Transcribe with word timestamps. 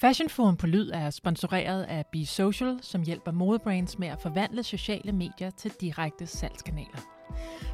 Fashion 0.00 0.28
Forum 0.28 0.56
på 0.56 0.66
Lyd 0.66 0.90
er 0.90 1.10
sponsoreret 1.10 1.82
af 1.82 2.04
Be 2.12 2.26
Social, 2.26 2.78
som 2.82 3.02
hjælper 3.02 3.32
modebrands 3.32 3.98
med 3.98 4.08
at 4.08 4.20
forvandle 4.20 4.62
sociale 4.62 5.12
medier 5.12 5.50
til 5.50 5.70
direkte 5.80 6.26
salgskanaler. 6.26 6.98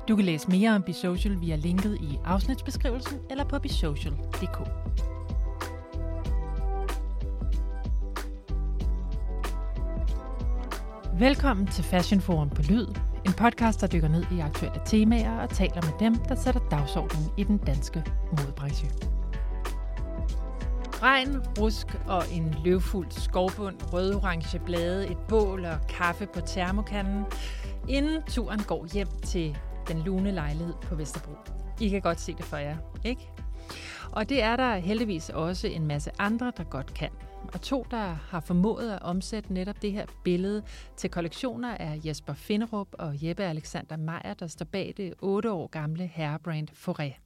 Du 0.09 0.17
kan 0.17 0.25
læse 0.25 0.51
mere 0.51 0.71
om 0.71 0.83
Be 0.83 0.93
Social 0.93 1.41
via 1.41 1.57
linket 1.57 1.99
i 2.01 2.19
afsnitsbeskrivelsen 2.25 3.19
eller 3.31 3.45
på 3.45 3.59
besocial.dk. 3.59 4.59
Velkommen 11.21 11.67
til 11.67 11.85
Fashion 11.85 12.21
Forum 12.21 12.51
på 12.51 12.63
Lyd, 12.63 12.87
en 13.27 13.33
podcast, 13.33 13.81
der 13.81 13.87
dykker 13.87 14.09
ned 14.09 14.25
i 14.33 14.41
aktuelle 14.41 14.81
temaer 14.87 15.41
og 15.41 15.51
taler 15.51 15.83
med 15.83 15.99
dem, 16.01 16.15
der 16.15 16.35
sætter 16.35 16.61
dagsordenen 16.71 17.27
i 17.37 17.45
den 17.45 17.59
danske 17.59 18.05
modebranche. 18.31 18.89
Regn, 21.03 21.37
rusk 21.61 21.87
og 22.07 22.23
en 22.33 22.55
løvfuld 22.65 23.11
skovbund, 23.11 23.77
rød-orange 23.93 24.59
blade, 24.59 25.09
et 25.09 25.19
bål 25.29 25.65
og 25.65 25.79
kaffe 25.89 26.27
på 26.27 26.41
termokanden, 26.41 27.25
inden 27.89 28.23
turen 28.23 28.63
går 28.63 28.87
hjem 28.95 29.09
til 29.25 29.59
den 29.89 30.03
lune 30.03 30.31
lejlighed 30.31 30.75
på 30.83 30.95
Vesterbro. 30.95 31.33
I 31.81 31.89
kan 31.89 32.01
godt 32.01 32.21
se 32.21 32.35
det 32.35 32.45
for 32.45 32.57
jer, 32.57 32.77
ikke? 33.05 33.29
Og 34.13 34.29
det 34.29 34.43
er 34.43 34.57
der 34.57 34.77
heldigvis 34.77 35.31
også 35.31 35.69
en 35.69 35.87
masse 35.87 36.11
andre, 36.19 36.53
der 36.57 36.65
godt 36.65 36.95
kan. 36.95 37.11
Og 37.55 37.61
to, 37.61 37.87
der 37.91 38.17
har 38.31 38.41
formået 38.41 38.91
at 38.91 39.03
omsætte 39.03 39.53
netop 39.53 39.83
det 39.83 39.93
her 39.93 40.07
billede 40.25 40.63
til 40.97 41.11
kollektioner, 41.11 41.71
er 41.71 41.97
Jesper 42.05 42.35
Finderup 42.35 42.89
og 42.93 43.15
Jeppe 43.27 43.45
Alexander 43.45 43.97
Meyer, 43.97 44.35
der 44.35 44.47
står 44.47 44.65
bag 44.65 44.95
det 44.97 45.15
8 45.19 45.53
år 45.53 45.67
gamle 45.67 46.07
herrebrand 46.07 46.69
Forêt. 46.71 47.22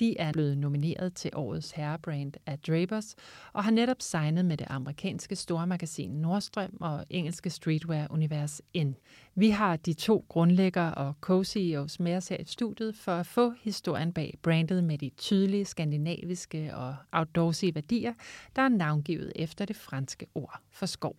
De 0.00 0.18
er 0.18 0.32
blevet 0.32 0.58
nomineret 0.58 1.14
til 1.14 1.30
årets 1.34 1.70
herrebrand 1.70 2.32
af 2.46 2.58
Drapers 2.58 3.14
og 3.52 3.64
har 3.64 3.70
netop 3.70 3.96
signet 4.00 4.44
med 4.44 4.56
det 4.56 4.66
amerikanske 4.70 5.36
stormagasin 5.36 6.10
Nordstrøm 6.10 6.76
og 6.80 7.04
engelske 7.10 7.50
streetwear-univers 7.50 8.60
N. 8.76 8.92
Vi 9.34 9.50
har 9.50 9.76
de 9.76 9.92
to 9.92 10.24
grundlæggere 10.28 10.94
og 10.94 11.14
co-CEOs 11.20 11.96
med 12.00 12.16
os 12.16 12.28
her 12.28 12.36
i 12.36 12.44
studiet 12.44 12.94
for 12.96 13.12
at 13.12 13.26
få 13.26 13.52
historien 13.62 14.12
bag 14.12 14.38
brandet 14.42 14.84
med 14.84 14.98
de 14.98 15.10
tydelige 15.16 15.64
skandinaviske 15.64 16.76
og 16.76 16.96
outdoorsy 17.12 17.64
værdier, 17.74 18.14
der 18.56 18.62
er 18.62 18.68
navngivet 18.68 19.32
efter 19.36 19.64
det 19.64 19.76
franske 19.76 20.26
ord 20.34 20.60
for 20.70 20.86
skov. 20.86 21.16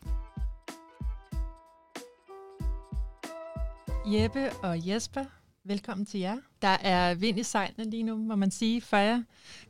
Jeppe 4.14 4.50
og 4.64 4.88
Jesper, 4.88 5.26
Velkommen 5.68 6.06
til 6.06 6.20
jer. 6.20 6.38
Der 6.62 6.68
er 6.68 7.16
vind 7.16 7.40
i 7.40 7.44
sejlene 7.44 7.90
lige 7.90 8.04
nu, 8.04 8.18
må 8.18 8.36
man 8.36 8.52
sige, 8.52 8.82
for 8.82 8.98
jer. 8.98 9.24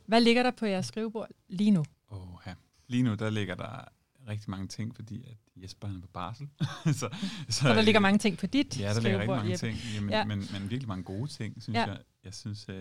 Hvad 0.06 0.20
ligger 0.20 0.42
der 0.42 0.50
på 0.50 0.66
jeres 0.66 0.86
skrivebord 0.86 1.28
lige 1.48 1.70
nu? 1.70 1.84
Oh, 2.08 2.28
ja. 2.46 2.54
Lige 2.86 3.02
nu, 3.02 3.14
der 3.14 3.30
ligger 3.30 3.54
der 3.54 3.84
rigtig 4.28 4.50
mange 4.50 4.68
ting, 4.68 4.96
fordi 4.96 5.24
at 5.24 5.36
Jesper 5.62 5.88
er 5.88 6.00
på 6.00 6.06
barsel. 6.06 6.48
så, 6.84 6.92
så, 6.92 7.08
så 7.48 7.68
der 7.68 7.82
ligger 7.82 8.00
mange 8.00 8.18
ting 8.18 8.38
på 8.38 8.46
dit 8.46 8.80
Ja, 8.80 8.94
der 8.94 9.00
ligger 9.00 9.18
rigtig 9.18 9.36
mange 9.36 9.50
Jeppe. 9.50 9.66
ting, 9.66 9.78
jamen, 9.94 10.10
ja. 10.10 10.24
men, 10.24 10.38
men 10.38 10.62
virkelig 10.70 10.88
mange 10.88 11.04
gode 11.04 11.26
ting, 11.26 11.62
synes 11.62 11.76
ja. 11.76 11.84
jeg. 11.84 11.98
Jeg 12.24 12.34
synes, 12.34 12.68
uh, 12.68 12.74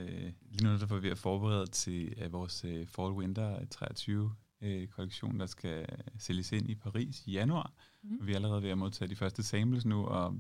lige 0.52 0.64
nu 0.64 0.70
der 0.70 0.88
får 0.88 0.98
vi 0.98 1.10
at 1.10 1.18
forberede 1.18 1.68
til 1.68 2.14
uh, 2.26 2.34
vores 2.34 2.66
uh, 2.66 2.88
Fall 2.88 3.12
Winter 3.12 3.66
23 3.66 4.32
uh, 4.62 4.88
kollektion, 4.96 5.40
der 5.40 5.46
skal 5.46 5.86
sælges 6.20 6.52
ind 6.52 6.70
i 6.70 6.76
Paris 6.76 7.24
i 7.26 7.32
januar. 7.32 7.74
Mm. 8.04 8.28
Vi 8.28 8.32
er 8.32 8.36
allerede 8.36 8.64
ved 8.64 8.70
at 8.70 8.78
modtage 8.78 9.10
de 9.10 9.16
første 9.16 9.44
samples 9.44 9.86
nu, 9.86 10.06
og 10.06 10.36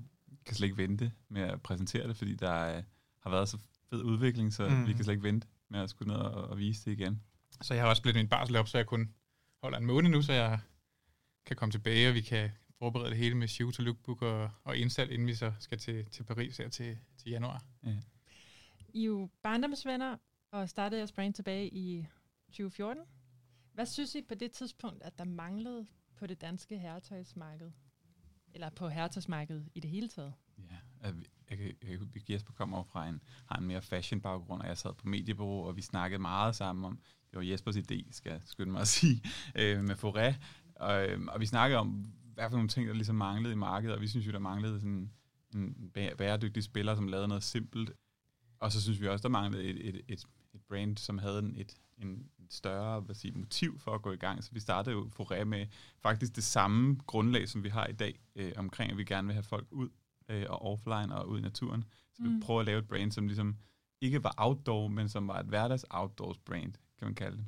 kan 0.47 0.55
slet 0.55 0.67
ikke 0.67 0.77
vente 0.77 1.11
med 1.29 1.41
at 1.41 1.61
præsentere 1.61 2.07
det, 2.07 2.17
fordi 2.17 2.35
der 2.35 2.49
er, 2.51 2.83
har 3.19 3.29
været 3.29 3.49
så 3.49 3.57
fed 3.89 4.03
udvikling, 4.03 4.53
så 4.53 4.69
mm. 4.69 4.87
vi 4.87 4.93
kan 4.93 5.03
slet 5.03 5.13
ikke 5.13 5.23
vente 5.23 5.47
med 5.69 5.79
at 5.79 5.89
skulle 5.89 6.13
ned 6.13 6.21
og, 6.21 6.43
og 6.43 6.57
vise 6.57 6.85
det 6.85 6.99
igen. 6.99 7.21
Så 7.61 7.73
jeg 7.73 7.83
har 7.83 7.89
også 7.89 8.01
blivet 8.01 8.15
min 8.15 8.27
barsel 8.27 8.55
op, 8.55 8.67
så 8.67 8.77
jeg 8.77 8.85
kun 8.85 9.13
holder 9.61 9.77
en 9.77 9.85
måned 9.85 10.09
nu, 10.09 10.21
så 10.21 10.33
jeg 10.33 10.59
kan 11.45 11.55
komme 11.55 11.71
tilbage, 11.71 12.09
og 12.09 12.15
vi 12.15 12.21
kan 12.21 12.51
forberede 12.79 13.09
det 13.09 13.17
hele 13.17 13.35
med 13.35 13.47
shoot 13.47 13.79
og 13.79 13.85
lookbook 13.85 14.21
og, 14.21 14.51
og 14.63 14.77
indsalg, 14.77 15.11
inden 15.11 15.27
vi 15.27 15.35
så 15.35 15.53
skal 15.59 15.77
til, 15.77 16.05
til 16.05 16.23
Paris 16.23 16.57
her 16.57 16.69
til, 16.69 16.97
til 17.17 17.29
januar. 17.29 17.63
Ja. 17.83 17.97
I 18.93 19.01
er 19.01 19.05
jo 19.05 19.29
barndomsvenner 19.41 20.17
og 20.51 20.69
startede 20.69 20.99
jeres 20.99 21.11
brand 21.11 21.33
tilbage 21.33 21.69
i 21.69 22.07
2014. 22.47 23.03
Hvad 23.73 23.85
synes 23.85 24.15
I 24.15 24.21
på 24.21 24.35
det 24.35 24.51
tidspunkt, 24.51 25.03
at 25.03 25.17
der 25.17 25.23
manglede 25.23 25.87
på 26.15 26.27
det 26.27 26.41
danske 26.41 26.77
herretøjsmarked? 26.77 27.71
Eller 28.53 28.69
på 28.69 28.89
herretøjsmarkedet 28.89 29.69
i 29.75 29.79
det 29.79 29.89
hele 29.89 30.07
taget? 30.07 30.33
Ja, 31.03 31.11
jeg, 31.49 31.59
jeg, 31.59 31.99
jeg, 32.15 32.29
Jesper 32.29 32.53
kommer 32.53 32.83
fra 32.83 33.07
en, 33.07 33.21
har 33.45 33.57
en 33.57 33.67
mere 33.67 33.81
fashion-baggrund, 33.81 34.61
og 34.61 34.67
jeg 34.67 34.77
sad 34.77 34.93
på 34.93 35.07
mediebureau, 35.07 35.67
og 35.67 35.75
vi 35.75 35.81
snakkede 35.81 36.21
meget 36.21 36.55
sammen 36.55 36.85
om, 36.85 36.99
det 37.31 37.37
var 37.37 37.41
Jespers 37.41 37.75
idé, 37.75 38.07
skal 38.11 38.31
jeg 38.31 38.41
skynde 38.45 38.71
mig 38.71 38.81
at 38.81 38.87
sige, 38.87 39.21
øh, 39.59 39.83
med 39.83 39.95
Forêt, 39.95 40.35
og, 40.75 41.09
øhm, 41.09 41.27
og 41.27 41.39
vi 41.39 41.45
snakkede 41.45 41.79
om, 41.79 42.13
hvad 42.33 42.49
for 42.49 42.57
nogle 42.57 42.69
ting, 42.69 42.87
der 42.87 42.93
ligesom 42.93 43.15
manglede 43.15 43.53
i 43.53 43.57
markedet, 43.57 43.95
og 43.95 44.01
vi 44.01 44.07
synes 44.07 44.27
jo, 44.27 44.31
der 44.31 44.39
manglede 44.39 44.79
sådan 44.79 45.11
en 45.55 45.91
bæredygtig 46.17 46.63
spiller, 46.63 46.95
som 46.95 47.07
lavede 47.07 47.27
noget 47.27 47.43
simpelt. 47.43 47.91
Og 48.59 48.71
så 48.71 48.81
synes 48.81 49.01
vi 49.01 49.07
også, 49.07 49.23
der 49.23 49.29
manglede 49.29 49.63
et, 49.63 49.87
et, 49.89 50.01
et, 50.07 50.25
et 50.53 50.61
brand, 50.69 50.97
som 50.97 51.17
havde 51.17 51.39
en, 51.39 51.55
et, 51.55 51.75
en 51.97 52.29
større 52.49 52.99
hvad 52.99 53.15
siger, 53.15 53.37
motiv 53.37 53.79
for 53.79 53.95
at 53.95 54.01
gå 54.01 54.11
i 54.11 54.17
gang. 54.17 54.43
Så 54.43 54.49
vi 54.53 54.59
startede 54.59 54.95
jo 54.95 55.09
Foré 55.19 55.43
med 55.43 55.67
faktisk 55.99 56.35
det 56.35 56.43
samme 56.43 56.97
grundlag, 57.07 57.49
som 57.49 57.63
vi 57.63 57.69
har 57.69 57.87
i 57.87 57.93
dag, 57.93 58.19
øh, 58.35 58.51
omkring 58.55 58.91
at 58.91 58.97
vi 58.97 59.03
gerne 59.03 59.27
vil 59.27 59.33
have 59.33 59.43
folk 59.43 59.67
ud 59.71 59.89
øh, 60.29 60.45
og 60.49 60.61
offline 60.61 61.15
og 61.15 61.29
ud 61.29 61.39
i 61.39 61.41
naturen. 61.41 61.83
Så 62.13 62.23
vi 62.23 62.29
mm. 62.29 62.41
prøver 62.41 62.59
at 62.59 62.65
lave 62.65 62.79
et 62.79 62.87
brand, 62.87 63.11
som 63.11 63.27
ligesom 63.27 63.57
ikke 64.01 64.23
var 64.23 64.33
outdoor, 64.37 64.87
men 64.87 65.09
som 65.09 65.27
var 65.27 65.39
et 65.39 65.45
hverdags 65.45 65.85
outdoors 65.89 66.37
brand, 66.37 66.73
kan 66.97 67.07
man 67.07 67.15
kalde 67.15 67.37
det. 67.37 67.45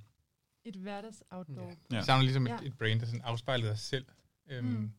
Et 0.63 0.75
hverdags 0.75 1.23
outdoor. 1.29 1.62
Ja. 1.62 1.75
ja. 1.91 1.97
Det 1.97 2.06
savner 2.06 2.23
ligesom 2.23 2.47
ja. 2.47 2.56
et, 2.56 2.67
et 2.67 2.78
brand, 2.78 3.00
der 3.00 3.06
sådan 3.06 3.22
afspejlede 3.22 3.72
os 3.72 3.79
selv. 3.79 4.06
Øhm, 4.50 4.67
mm. 4.67 4.91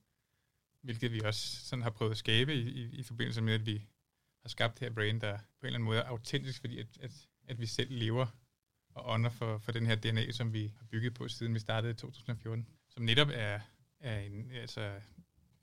Hvilket 0.83 1.13
vi 1.13 1.21
også 1.25 1.67
sådan 1.67 1.83
har 1.83 1.91
prøvet 1.91 2.11
at 2.11 2.17
skabe 2.17 2.55
i, 2.55 2.69
i, 2.69 2.83
i 2.83 3.03
forbindelse 3.03 3.43
med, 3.43 3.55
at 3.55 3.67
vi 3.67 3.87
har 4.43 4.49
skabt 4.49 4.81
det 4.81 4.89
her 4.89 4.95
brand, 4.95 5.21
der 5.21 5.39
på 5.39 5.43
en 5.63 5.67
eller 5.67 5.77
anden 5.77 5.85
måde 5.85 5.99
er 5.99 6.05
autentisk, 6.05 6.61
fordi 6.61 6.79
at, 6.79 6.99
at, 7.01 7.29
at 7.47 7.61
vi 7.61 7.67
selv 7.67 7.93
lever 7.93 8.27
og 8.95 9.15
ånder 9.15 9.31
for, 9.31 9.59
for 9.59 9.73
den 9.73 9.87
her 9.87 9.95
DNA, 9.95 10.31
som 10.31 10.53
vi 10.53 10.73
har 10.79 10.85
bygget 10.85 11.15
på, 11.15 11.29
siden 11.29 11.55
vi 11.55 11.59
startede 11.59 11.93
i 11.93 11.95
2014. 11.95 12.67
Som 12.89 13.03
netop 13.03 13.29
er, 13.33 13.61
er 14.01 14.19
en, 14.19 14.51
altså, 14.51 15.01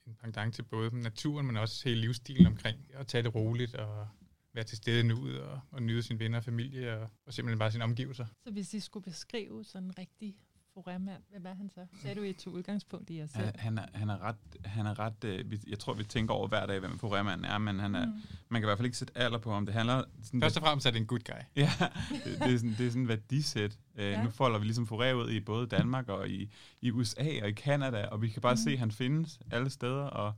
en 0.07 0.15
pendant 0.21 0.55
til 0.55 0.63
både 0.63 0.99
naturen, 0.99 1.47
men 1.47 1.57
også 1.57 1.89
hele 1.89 2.01
livsstilen 2.01 2.47
omkring 2.47 2.77
at 2.93 3.07
tage 3.07 3.23
det 3.23 3.35
roligt 3.35 3.75
og 3.75 4.07
være 4.53 4.63
til 4.63 4.77
stede 4.77 5.03
nu 5.03 5.39
og, 5.39 5.59
og 5.71 5.83
nyde 5.83 6.03
sin 6.03 6.19
venner 6.19 6.37
og 6.37 6.43
familie 6.43 6.97
og, 6.97 7.09
og 7.25 7.33
simpelthen 7.33 7.59
bare 7.59 7.71
sine 7.71 7.83
omgivelser. 7.83 8.25
Så 8.43 8.51
hvis 8.51 8.73
I 8.73 8.79
skulle 8.79 9.03
beskrive 9.03 9.63
sådan 9.63 9.87
en 9.87 9.97
rigtig 9.97 10.35
foremmand, 10.83 11.21
hvem 11.31 11.45
er 11.45 11.53
han 11.53 11.69
så? 11.69 11.85
Sagde 12.01 12.15
du, 12.15 12.23
I 12.23 12.33
tog 12.33 12.53
udgangspunkt 12.53 13.09
i 13.09 13.17
jer 13.17 13.27
selv? 13.27 13.51
Han 13.55 13.77
er, 13.77 13.85
han 13.93 14.09
er 14.09 14.21
ret, 14.21 14.35
han 14.65 14.85
er 14.85 14.99
ret 14.99 15.23
øh, 15.23 15.45
jeg 15.67 15.79
tror, 15.79 15.93
vi 15.93 16.03
tænker 16.03 16.33
over 16.33 16.47
hver 16.47 16.65
dag, 16.65 16.79
hvem 16.79 16.99
foremmanden 16.99 17.45
er, 17.45 17.57
men 17.57 17.79
han 17.79 17.95
er, 17.95 18.05
mm. 18.05 18.11
man 18.49 18.61
kan 18.61 18.65
i 18.65 18.67
hvert 18.67 18.77
fald 18.77 18.85
ikke 18.85 18.97
sætte 18.97 19.17
alder 19.17 19.37
på 19.37 19.53
ham. 19.53 19.65
Det 19.65 19.75
handler 19.75 20.03
sådan, 20.23 20.41
Først 20.41 20.57
og 20.57 20.63
fremmest 20.63 20.87
er 20.87 20.91
det 20.91 20.99
en 20.99 21.07
good 21.07 21.19
guy. 21.19 21.41
ja, 21.63 21.71
det, 22.09 22.39
det, 22.39 22.53
er 22.53 22.57
sådan, 22.57 22.75
det 22.77 22.85
er 22.85 22.89
sådan 22.89 23.01
en 23.01 23.07
værdisæt. 23.07 23.79
Uh, 23.93 23.99
ja. 23.99 24.23
Nu 24.23 24.29
folder 24.29 24.59
vi 24.59 24.65
ligesom 24.65 24.87
Foré 24.91 25.11
ud 25.11 25.29
i 25.31 25.39
både 25.39 25.67
Danmark 25.67 26.09
og 26.09 26.29
i, 26.29 26.51
i 26.81 26.91
USA 26.91 27.41
og 27.41 27.49
i 27.49 27.53
Kanada, 27.53 28.05
og 28.05 28.21
vi 28.21 28.29
kan 28.29 28.41
bare 28.41 28.53
mm. 28.53 28.57
se, 28.57 28.71
at 28.71 28.79
han 28.79 28.91
findes 28.91 29.39
alle 29.51 29.69
steder, 29.69 30.03
og 30.03 30.33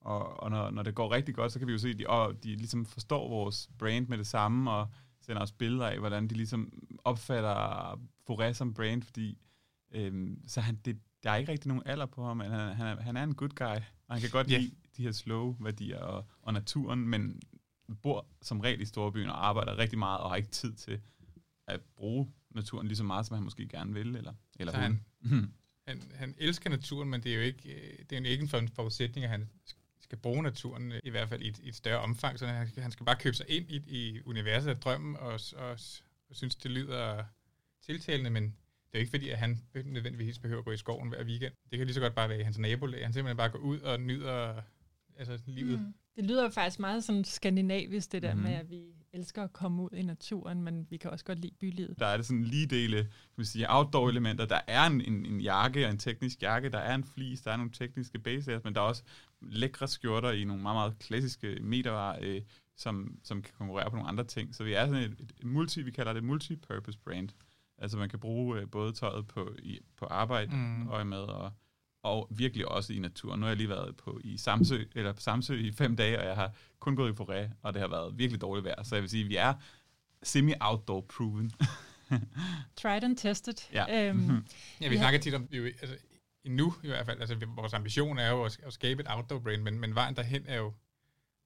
og, 0.00 0.42
og 0.42 0.50
når, 0.50 0.70
når 0.70 0.82
det 0.82 0.94
går 0.94 1.12
rigtig 1.12 1.34
godt, 1.34 1.52
så 1.52 1.58
kan 1.58 1.68
vi 1.68 1.72
jo 1.72 1.78
se, 1.78 1.88
at 1.88 1.98
de, 1.98 2.06
og 2.06 2.44
de 2.44 2.56
ligesom 2.56 2.86
forstår 2.86 3.28
vores 3.28 3.70
brand 3.78 4.08
med 4.08 4.18
det 4.18 4.26
samme, 4.26 4.70
og 4.70 4.88
sender 5.20 5.42
os 5.42 5.52
billeder 5.52 5.86
af, 5.86 5.98
hvordan 5.98 6.28
de 6.28 6.34
ligesom 6.34 6.72
opfatter 7.04 8.00
Foré 8.30 8.52
som 8.52 8.74
brand, 8.74 9.02
fordi 9.02 9.38
øhm, 9.94 10.42
så 10.46 10.60
han, 10.60 10.78
det, 10.84 10.98
der 11.22 11.30
er 11.30 11.36
ikke 11.36 11.52
rigtig 11.52 11.68
nogen 11.68 11.82
alder 11.86 12.06
på 12.06 12.24
ham, 12.24 12.36
men 12.36 12.50
han, 12.50 12.76
han, 12.76 12.86
er, 12.86 13.02
han 13.02 13.16
er 13.16 13.22
en 13.22 13.34
good 13.34 13.48
guy, 13.48 13.80
og 14.06 14.14
han 14.14 14.20
kan 14.20 14.30
godt 14.30 14.50
yeah. 14.50 14.60
lide 14.60 14.74
de 14.96 15.02
her 15.02 15.12
slow 15.12 15.56
værdier 15.60 15.98
og, 15.98 16.24
og 16.42 16.52
naturen, 16.52 17.08
men 17.08 17.42
bor 18.02 18.26
som 18.42 18.60
regel 18.60 18.80
i 18.80 18.84
storbyen 18.84 19.28
og 19.28 19.46
arbejder 19.46 19.78
rigtig 19.78 19.98
meget 19.98 20.20
og 20.20 20.28
har 20.30 20.36
ikke 20.36 20.48
tid 20.48 20.72
til 20.72 21.00
at 21.66 21.80
bruge 21.96 22.32
naturen 22.50 22.86
lige 22.86 22.96
så 22.96 23.04
meget, 23.04 23.26
som 23.26 23.34
han 23.34 23.44
måske 23.44 23.68
gerne 23.68 23.92
vil, 23.92 24.16
eller, 24.16 24.32
eller 24.58 24.72
så 24.72 24.80
hun. 24.80 25.00
Han, 25.22 25.52
han, 25.88 26.02
han 26.14 26.34
elsker 26.38 26.70
naturen, 26.70 27.10
men 27.10 27.22
det 27.22 27.32
er 27.32 27.36
jo 27.36 27.42
ikke, 27.42 27.74
øh, 27.74 27.98
det 28.10 28.16
er 28.16 28.20
jo 28.20 28.26
ikke 28.26 28.56
en 28.56 28.68
forudsætning, 28.68 29.24
at 29.24 29.30
han 29.30 29.48
skal 30.00 30.18
bruge 30.18 30.42
naturen, 30.42 30.92
øh, 30.92 31.00
i 31.04 31.10
hvert 31.10 31.28
fald 31.28 31.42
i 31.42 31.48
et, 31.48 31.58
i 31.58 31.68
et 31.68 31.74
større 31.74 32.00
omfang, 32.00 32.38
så 32.38 32.46
han, 32.46 32.68
han 32.78 32.90
skal 32.90 33.06
bare 33.06 33.16
købe 33.16 33.36
sig 33.36 33.46
ind 33.48 33.70
i, 33.70 33.82
i 33.86 34.20
universet 34.24 34.70
af 34.70 34.76
drømmen, 34.76 35.16
og, 35.16 35.40
og, 35.56 35.78
og 36.28 36.36
synes, 36.36 36.56
det 36.56 36.70
lyder 36.70 37.24
tiltalende, 37.86 38.30
men 38.30 38.56
det 38.94 38.98
er 38.98 39.02
ikke 39.02 39.10
fordi, 39.10 39.28
at 39.28 39.38
han 39.38 39.58
nødvendigvis 39.84 40.38
behøver 40.38 40.58
at 40.58 40.64
gå 40.64 40.70
i 40.70 40.76
skoven 40.76 41.08
hver 41.08 41.24
weekend. 41.24 41.52
Det 41.70 41.78
kan 41.78 41.86
lige 41.86 41.94
så 41.94 42.00
godt 42.00 42.14
bare 42.14 42.28
være 42.28 42.40
i 42.40 42.42
hans 42.42 42.58
nabolag. 42.58 43.04
Han 43.04 43.12
simpelthen 43.12 43.36
bare 43.36 43.48
går 43.48 43.58
ud 43.58 43.80
og 43.80 44.00
nyder 44.00 44.62
altså, 45.16 45.38
livet. 45.46 45.80
Mm. 45.80 45.94
Det 46.16 46.24
lyder 46.24 46.50
faktisk 46.50 46.80
meget 46.80 47.04
sådan 47.04 47.24
skandinavisk, 47.24 48.12
det 48.12 48.22
der 48.22 48.34
mm. 48.34 48.40
med, 48.40 48.52
at 48.52 48.70
vi 48.70 48.82
elsker 49.12 49.42
at 49.42 49.52
komme 49.52 49.82
ud 49.82 49.90
i 49.96 50.02
naturen, 50.02 50.62
men 50.62 50.86
vi 50.90 50.96
kan 50.96 51.10
også 51.10 51.24
godt 51.24 51.38
lide 51.38 51.54
bylivet. 51.60 51.98
Der 51.98 52.06
er 52.06 52.16
det 52.16 52.26
sådan 52.26 52.44
lige 52.44 52.66
dele, 52.66 52.96
kan 52.96 53.08
man 53.36 53.46
sige, 53.46 53.66
outdoor-elementer. 53.68 54.46
Der 54.46 54.60
er 54.66 54.86
en, 54.86 55.00
en, 55.00 55.26
en 55.26 55.40
jakke 55.40 55.86
og 55.86 55.90
en 55.90 55.98
teknisk 55.98 56.42
jakke, 56.42 56.68
der 56.68 56.78
er 56.78 56.94
en 56.94 57.04
flis, 57.04 57.40
der 57.40 57.52
er 57.52 57.56
nogle 57.56 57.72
tekniske 57.72 58.18
base 58.18 58.60
men 58.64 58.74
der 58.74 58.80
er 58.80 58.84
også 58.84 59.02
lækre 59.42 59.88
skjorter 59.88 60.30
i 60.30 60.44
nogle 60.44 60.62
meget, 60.62 60.76
meget 60.76 60.98
klassiske 60.98 61.58
metervarer, 61.60 62.18
øh, 62.22 62.42
som, 62.76 63.18
som 63.24 63.42
kan 63.42 63.54
konkurrere 63.58 63.90
på 63.90 63.96
nogle 63.96 64.08
andre 64.08 64.24
ting. 64.24 64.54
Så 64.54 64.64
vi 64.64 64.72
er 64.72 64.86
sådan 64.86 65.02
et, 65.02 65.20
et 65.20 65.44
multi, 65.44 65.82
vi 65.82 65.90
kalder 65.90 66.12
det 66.12 66.24
multi-purpose 66.24 66.98
brand. 67.04 67.28
Altså 67.84 67.98
man 67.98 68.08
kan 68.08 68.18
bruge 68.18 68.60
øh, 68.60 68.70
både 68.70 68.92
tøjet 68.92 69.26
på, 69.26 69.56
i, 69.62 69.80
på 69.96 70.04
arbejde 70.06 70.56
Mm. 70.56 70.88
og 70.88 71.06
med, 71.06 71.18
og, 71.18 71.52
og 72.02 72.28
virkelig 72.30 72.68
også 72.68 72.92
i 72.92 72.98
naturen. 72.98 73.40
Nu 73.40 73.44
har 73.44 73.50
jeg 73.50 73.56
lige 73.56 73.68
været 73.68 73.96
på 73.96 74.20
i 74.24 74.36
Samsø, 74.36 74.84
eller 74.94 75.12
på 75.12 75.20
Samsø 75.20 75.54
i 75.54 75.72
fem 75.72 75.96
dage, 75.96 76.18
og 76.18 76.26
jeg 76.26 76.34
har 76.34 76.52
kun 76.80 76.96
gået 76.96 77.12
i 77.12 77.16
forræ, 77.16 77.46
og 77.62 77.74
det 77.74 77.80
har 77.80 77.88
været 77.88 78.18
virkelig 78.18 78.40
dårligt 78.40 78.64
vejr. 78.64 78.82
Så 78.82 78.94
jeg 78.94 79.02
vil 79.02 79.10
sige, 79.10 79.24
at 79.24 79.28
vi 79.30 79.36
er 79.36 79.54
semi-outdoor 80.22 81.00
proven. 81.00 81.52
Tried 82.82 83.04
and 83.04 83.16
tested. 83.16 83.54
Ja. 83.72 84.08
Øhm, 84.08 84.20
Ja, 84.80 84.88
vi 84.88 84.94
Ja. 84.94 85.00
snakker 85.00 85.20
tit 85.20 85.34
om, 85.34 85.48
jo, 85.52 85.64
altså, 85.64 85.96
endnu 86.44 86.74
i 86.82 86.86
hvert 86.86 87.06
fald, 87.06 87.20
altså 87.20 87.36
vores 87.46 87.72
ambition 87.72 88.18
er 88.18 88.30
jo 88.30 88.44
at, 88.44 88.60
at 88.66 88.72
skabe 88.72 89.00
et 89.02 89.06
outdoor 89.10 89.38
brand, 89.38 89.62
men, 89.62 89.80
men 89.80 89.94
vejen 89.94 90.16
derhen 90.16 90.44
er 90.46 90.56
jo, 90.56 90.72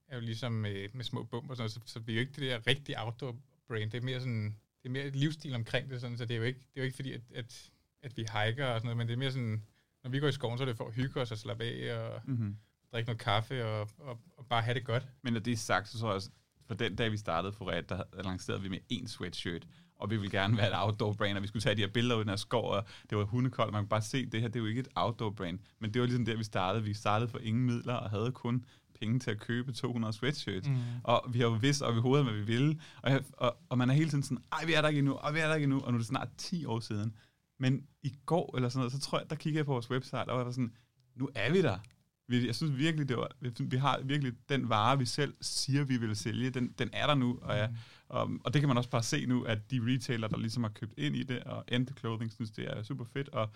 er 0.09 0.17
jo 0.17 0.21
ligesom 0.23 0.67
øh, 0.67 0.89
med 0.95 1.05
små 1.05 1.23
bumper 1.23 1.51
og 1.51 1.57
sådan 1.57 1.63
noget, 1.63 1.73
så, 1.89 1.93
så 1.93 2.01
vi 2.01 2.13
er 2.13 2.17
jo 2.17 2.21
ikke 2.21 2.33
det 2.33 2.43
der 2.43 2.67
rigtige 2.67 3.01
outdoor 3.05 3.37
brand, 3.69 3.91
det 3.91 3.99
er 4.01 4.05
mere 4.05 4.21
sådan, 4.21 4.57
det 4.83 4.89
er 4.89 4.93
mere 4.93 5.05
et 5.05 5.17
livsstil 5.17 5.55
omkring 5.55 5.91
det, 5.91 6.01
sådan, 6.01 6.19
så 6.19 6.25
det 6.25 6.35
er 6.35 6.39
jo 6.39 6.45
ikke, 6.45 6.59
det 6.59 6.77
er 6.77 6.81
jo 6.81 6.85
ikke 6.85 6.97
fordi, 6.97 7.13
at, 7.13 7.21
at, 7.35 7.71
at 8.03 8.17
vi 8.17 8.23
hiker 8.23 8.67
og 8.67 8.81
sådan 8.81 8.87
noget, 8.87 8.97
men 8.97 9.07
det 9.09 9.13
er 9.15 9.19
mere 9.19 9.33
sådan, 9.33 9.63
når 10.05 10.11
vi 10.11 10.21
går 10.21 10.29
i 10.29 10.33
skoven, 10.33 10.59
så 10.59 10.65
er 10.65 10.67
det 10.67 10.77
for 10.77 10.87
at 10.87 10.95
hygge 10.95 11.21
os 11.21 11.33
og 11.33 11.39
slappe 11.39 11.65
af 11.65 11.99
og 11.99 12.21
Mm-hmm. 12.25 12.57
drikke 12.93 13.07
noget 13.07 13.21
kaffe 13.21 13.67
og, 13.67 13.89
og, 13.99 14.21
og 14.37 14.47
bare 14.47 14.63
have 14.63 14.75
det 14.75 14.85
godt. 14.85 15.07
Men 15.23 15.33
når 15.33 15.41
det 15.41 15.53
er 15.53 15.57
sagt, 15.57 15.89
så 15.89 15.99
tror 15.99 16.09
jeg 16.09 16.15
også, 16.15 16.31
for 16.67 16.75
den 16.75 16.97
dag, 16.97 17.13
vi 17.13 17.17
startede 17.17 17.53
for 17.53 17.71
Red, 17.71 17.83
der 17.83 18.23
lancerede 18.25 18.63
vi 18.63 18.69
med 18.69 18.79
en 18.89 19.09
sweatshirt, 19.09 19.67
og 19.97 20.11
vi 20.11 20.17
ville 20.17 20.31
gerne 20.31 20.57
være 20.57 20.69
et 20.69 20.75
outdoor 20.77 21.13
brand, 21.13 21.37
og 21.37 21.43
vi 21.43 21.49
skulle 21.49 21.63
tage 21.63 21.77
de 21.77 21.81
her 21.81 21.89
billeder 21.89 22.17
ud 22.17 22.21
i 22.21 22.23
den 22.23 22.29
her 22.29 22.37
skov, 22.37 22.71
og 22.71 22.85
det 23.11 23.19
var 23.19 23.25
hundekoldt, 23.25 23.73
man 23.73 23.83
kunne 23.83 23.89
bare 23.89 24.03
se, 24.03 24.27
det 24.27 24.41
her, 24.41 24.49
det 24.49 24.57
er 24.57 24.61
jo 24.61 24.67
ikke 24.67 24.81
et 24.81 24.89
outdoor 24.95 25.31
brand, 25.31 25.59
men 25.79 25.95
det 25.95 26.01
var 26.01 26.07
ligesom 26.07 26.25
der, 26.25 26.37
vi 26.37 26.45
startede. 26.45 26.85
Vi 26.85 26.95
startede 26.95 27.31
for 27.31 27.39
ingen 27.39 27.67
midler, 27.67 27.95
og 27.95 28.11
havde 28.11 28.33
kun 28.33 28.65
penge 29.01 29.19
til 29.19 29.31
at 29.31 29.41
købe 29.41 29.73
200 29.73 30.13
sweatshirts. 30.13 30.69
Mm. 30.69 30.77
Og 31.05 31.25
vi 31.33 31.39
har 31.39 31.47
jo 31.47 31.53
vidst 31.53 31.83
op 31.83 31.97
i 31.97 32.01
hovedet, 32.01 32.27
hvad 32.27 32.35
vi 32.35 32.45
ville, 32.45 32.81
og, 33.03 33.11
jeg, 33.11 33.23
og, 33.33 33.57
og 33.69 33.79
man 33.79 33.91
er 33.91 33.95
hele 33.95 34.11
tiden 34.11 34.23
sådan, 34.23 34.45
ej, 34.53 34.65
vi 34.67 34.73
er 34.73 34.81
der 34.81 34.89
ikke 34.89 34.99
endnu, 34.99 35.15
og 35.15 35.35
vi 35.35 35.39
er 35.39 35.47
der 35.47 35.55
ikke 35.55 35.65
endnu, 35.65 35.81
og 35.81 35.93
nu 35.93 35.97
er 35.97 35.99
det 35.99 36.07
snart 36.07 36.29
10 36.39 36.65
år 36.65 36.81
siden. 36.81 37.15
Men 37.59 37.83
i 38.03 38.15
går, 38.27 38.57
eller 38.57 38.69
sådan 38.69 38.79
noget, 38.79 38.93
så 38.93 39.01
tror 39.01 39.19
jeg, 39.19 39.31
der 39.31 39.37
kiggede 39.37 39.59
jeg 39.59 39.67
på 39.67 39.73
vores 39.73 39.91
website, 39.91 40.29
og 40.29 40.39
jeg 40.39 40.47
var 40.47 40.53
sådan, 40.53 40.73
nu 41.17 41.29
er 41.35 41.53
vi 41.53 41.63
der. 41.63 41.79
Vi- 42.29 42.47
Jeg 42.47 42.55
synes 42.55 42.77
virkelig, 42.79 43.09
det 43.09 43.17
var, 43.17 43.29
vi- 43.41 43.53
vi 43.61 43.77
har 43.77 44.01
virkelig 44.05 44.33
den 44.49 44.69
vare, 44.69 44.99
vi 44.99 45.05
selv 45.05 45.35
siger, 45.41 45.85
vi 45.85 45.97
vil 45.97 46.17
sælge, 46.17 46.51
den, 46.51 46.69
den 46.79 46.91
er 46.93 47.07
der 47.07 47.15
nu, 47.15 47.39
og, 47.43 47.57
ja, 47.57 47.69
og, 48.09 48.31
og 48.45 48.53
det 48.55 48.63
kan 48.63 48.69
man 48.69 48.77
også 48.77 48.91
bare 48.91 49.03
se 49.03 49.27
nu, 49.27 49.43
at 49.43 49.71
de 49.71 49.81
retailer, 49.95 50.29
der 50.29 50.39
ligesom 50.39 50.63
har 50.63 50.71
købt 50.71 50.95
ind 50.99 51.17
i 51.17 51.23
det, 51.23 51.39
og 51.45 51.65
Ente 51.69 51.95
Clothing 52.01 52.33
synes, 52.33 52.51
det 52.51 52.65
er 52.79 52.83
super 52.83 53.05
fedt, 53.05 53.29
og, 53.29 53.51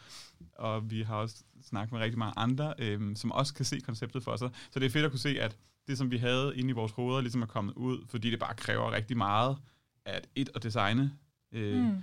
og 0.58 0.90
vi 0.90 1.02
har 1.02 1.16
også 1.16 1.44
snakket 1.62 1.92
med 1.92 2.00
rigtig 2.00 2.18
mange 2.18 2.34
andre, 2.38 2.74
øhm, 2.78 3.16
som 3.16 3.32
også 3.32 3.54
kan 3.54 3.64
se 3.64 3.80
konceptet 3.80 4.24
for 4.24 4.36
sig. 4.36 4.50
Så 4.70 4.78
det 4.80 4.86
er 4.86 4.90
fedt 4.90 5.04
at 5.04 5.10
kunne 5.10 5.18
se, 5.18 5.40
at 5.40 5.56
det, 5.86 5.98
som 5.98 6.10
vi 6.10 6.16
havde 6.16 6.52
inde 6.56 6.70
i 6.70 6.72
vores 6.72 6.92
hoveder, 6.92 7.20
ligesom 7.20 7.42
er 7.42 7.46
kommet 7.46 7.74
ud, 7.74 7.98
fordi 8.08 8.30
det 8.30 8.38
bare 8.40 8.54
kræver 8.54 8.92
rigtig 8.92 9.16
meget 9.16 9.56
at 10.04 10.28
et 10.34 10.50
at 10.54 10.62
designe, 10.62 11.12
øh, 11.52 11.84
mm. 11.84 11.96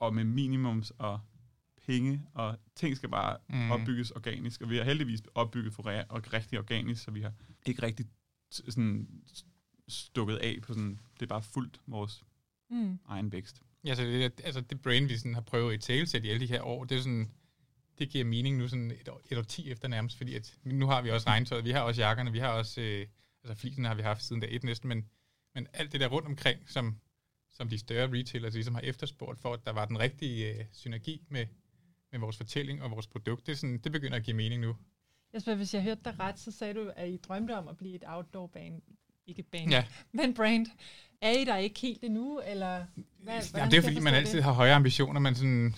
og 0.00 0.14
med 0.14 0.24
minimums 0.24 0.92
og 0.98 1.20
penge, 1.86 2.22
og 2.34 2.56
ting 2.74 2.96
skal 2.96 3.08
bare 3.08 3.36
Mm. 3.48 3.70
opbygges 3.70 4.10
organisk, 4.10 4.60
og 4.60 4.70
vi 4.70 4.76
har 4.76 4.84
heldigvis 4.84 5.20
opbygget 5.34 5.74
for 5.74 5.82
og 6.08 6.32
rigtig 6.32 6.58
organisk, 6.58 7.02
så 7.04 7.10
vi 7.10 7.20
har 7.20 7.32
ikke 7.66 7.82
rigtig 7.82 8.06
sådan 8.50 9.08
stukket 9.88 10.36
af 10.36 10.58
på 10.62 10.72
sådan, 10.74 11.00
det 11.14 11.22
er 11.22 11.26
bare 11.26 11.42
fuldt 11.42 11.80
vores 11.86 12.24
Mm. 12.70 12.98
egen 13.08 13.32
vækst. 13.32 13.62
Ja, 13.84 13.94
så 13.94 14.02
det, 14.02 14.24
er- 14.24 14.30
altså 14.44 14.60
det 14.60 14.82
brain, 14.82 15.08
vi 15.08 15.16
sådan 15.18 15.34
har 15.34 15.40
prøvet 15.40 15.74
i 15.74 15.78
talesæt 15.78 16.24
i 16.24 16.28
alle 16.28 16.40
de 16.40 16.46
her 16.46 16.62
år, 16.62 16.84
det 16.84 16.96
er 16.96 17.00
sådan, 17.02 17.30
det 17.98 18.08
giver 18.08 18.24
mening 18.24 18.56
nu 18.56 18.68
sådan 18.68 18.90
et, 18.90 19.08
år, 19.08 19.20
et 19.30 19.38
år 19.38 19.42
10 19.42 19.70
efter 19.70 19.88
nærmest, 19.88 20.16
fordi 20.16 20.34
at 20.34 20.58
nu 20.64 20.86
har 20.86 21.02
vi 21.02 21.10
også 21.10 21.28
regntøjet, 21.28 21.64
vi 21.64 21.70
har 21.70 21.80
også 21.80 22.00
jakkerne, 22.00 22.32
vi 22.32 22.38
har 22.38 22.48
også, 22.48 22.80
øh, 22.80 23.06
altså 23.44 23.60
flisen 23.60 23.84
har 23.84 23.94
vi 23.94 24.02
haft 24.02 24.22
siden 24.22 24.40
dag 24.42 24.54
et 24.54 24.64
næsten, 24.64 24.88
men, 24.88 25.08
men 25.54 25.66
alt 25.72 25.92
det 25.92 26.00
der 26.00 26.08
rundt 26.08 26.28
omkring, 26.28 26.60
som, 26.70 26.98
som 27.52 27.68
de 27.68 27.78
større 27.78 28.12
retailers 28.12 28.54
ligesom 28.54 28.74
har 28.74 28.82
efterspurgt, 28.82 29.40
for 29.40 29.52
at 29.54 29.60
der 29.66 29.72
var 29.72 29.84
den 29.84 29.98
rigtige 29.98 30.54
øh, 30.58 30.64
synergi 30.72 31.26
med, 31.28 31.46
med 32.18 32.26
vores 32.26 32.36
fortælling 32.36 32.82
og 32.82 32.90
vores 32.90 33.06
produkt, 33.06 33.46
det, 33.46 33.52
er 33.52 33.56
sådan, 33.56 33.78
det 33.78 33.92
begynder 33.92 34.16
at 34.16 34.22
give 34.22 34.36
mening 34.36 34.60
nu. 34.60 34.76
Jesper, 35.34 35.54
hvis 35.54 35.74
jeg 35.74 35.82
hørte 35.82 36.00
dig 36.04 36.20
ret, 36.20 36.38
så 36.38 36.50
sagde 36.50 36.74
du, 36.74 36.90
at 36.96 37.08
I 37.08 37.16
drømte 37.16 37.56
om 37.56 37.68
at 37.68 37.76
blive 37.76 37.94
et 37.94 38.02
outdoor 38.06 38.46
band. 38.46 38.82
Ikke 39.26 39.42
band, 39.42 39.70
Ja, 39.70 39.84
men 40.12 40.34
brand. 40.34 40.66
Er 41.20 41.30
I 41.30 41.44
der 41.44 41.56
ikke 41.56 41.80
helt 41.80 42.04
endnu, 42.04 42.40
eller 42.46 42.84
hvad, 43.22 43.40
Jamen, 43.54 43.70
det 43.70 43.78
er 43.78 43.82
fordi, 43.82 44.00
man 44.00 44.14
altid 44.14 44.34
det? 44.36 44.44
har 44.44 44.52
højere 44.52 44.74
ambitioner, 44.74 45.20
men 45.20 45.34
sådan, 45.34 45.74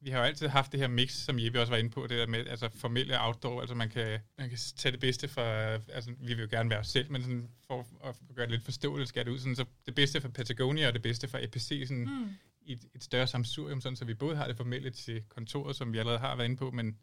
vi 0.00 0.10
har 0.10 0.18
jo 0.18 0.24
altid 0.24 0.48
haft 0.48 0.72
det 0.72 0.80
her 0.80 0.88
mix, 0.88 1.12
som 1.12 1.38
Jeppe 1.38 1.60
også 1.60 1.72
var 1.72 1.78
inde 1.78 1.90
på, 1.90 2.02
det 2.02 2.10
der 2.10 2.26
med 2.26 2.46
altså 2.46 2.68
formelle 2.74 3.20
outdoor, 3.20 3.60
altså 3.60 3.74
man 3.74 3.90
kan, 3.90 4.18
man 4.38 4.48
kan 4.48 4.58
tage 4.76 4.92
det 4.92 5.00
bedste 5.00 5.28
fra, 5.28 5.42
altså 5.72 6.10
vi 6.20 6.34
vil 6.34 6.38
jo 6.42 6.48
gerne 6.50 6.70
være 6.70 6.78
os 6.78 6.88
selv, 6.88 7.12
men 7.12 7.22
sådan, 7.22 7.48
for 7.66 7.86
at 8.04 8.16
gøre 8.34 8.46
det 8.46 8.52
lidt 8.52 8.64
forståeligt, 8.64 9.08
skal 9.08 9.24
det 9.24 9.30
ud, 9.30 9.38
sådan, 9.38 9.56
så 9.56 9.64
det 9.86 9.94
bedste 9.94 10.20
fra 10.20 10.28
Patagonia 10.28 10.86
og 10.88 10.94
det 10.94 11.02
bedste 11.02 11.28
fra 11.28 11.44
EPC, 11.44 11.84
sådan, 11.88 12.04
Mm. 12.04 12.28
I 12.66 12.72
et, 12.72 12.84
et 12.94 13.04
større 13.04 13.26
samsurium, 13.26 13.80
sådan, 13.80 13.96
så 13.96 14.04
vi 14.04 14.14
både 14.14 14.36
har 14.36 14.46
det 14.46 14.56
formelle 14.56 14.90
til 14.90 15.22
kontoret, 15.28 15.76
som 15.76 15.92
vi 15.92 15.98
allerede 15.98 16.18
har 16.18 16.36
været 16.36 16.46
inde 16.48 16.56
på, 16.56 16.70
men, 16.70 16.98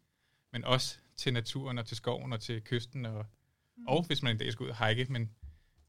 men 0.51 0.63
også 0.63 0.98
til 1.15 1.33
naturen 1.33 1.77
og 1.77 1.86
til 1.86 1.98
skoven 1.98 2.33
og 2.33 2.42
til 2.42 2.63
kysten, 2.63 3.06
og, 3.06 3.25
mm. 3.77 3.88
og 3.88 4.04
hvis 4.07 4.24
man 4.24 4.31
en 4.31 4.38
dag 4.39 4.51
skal 4.51 4.63
ud 4.63 4.69
og 4.69 4.88
hike, 4.88 5.06
men, 5.10 5.31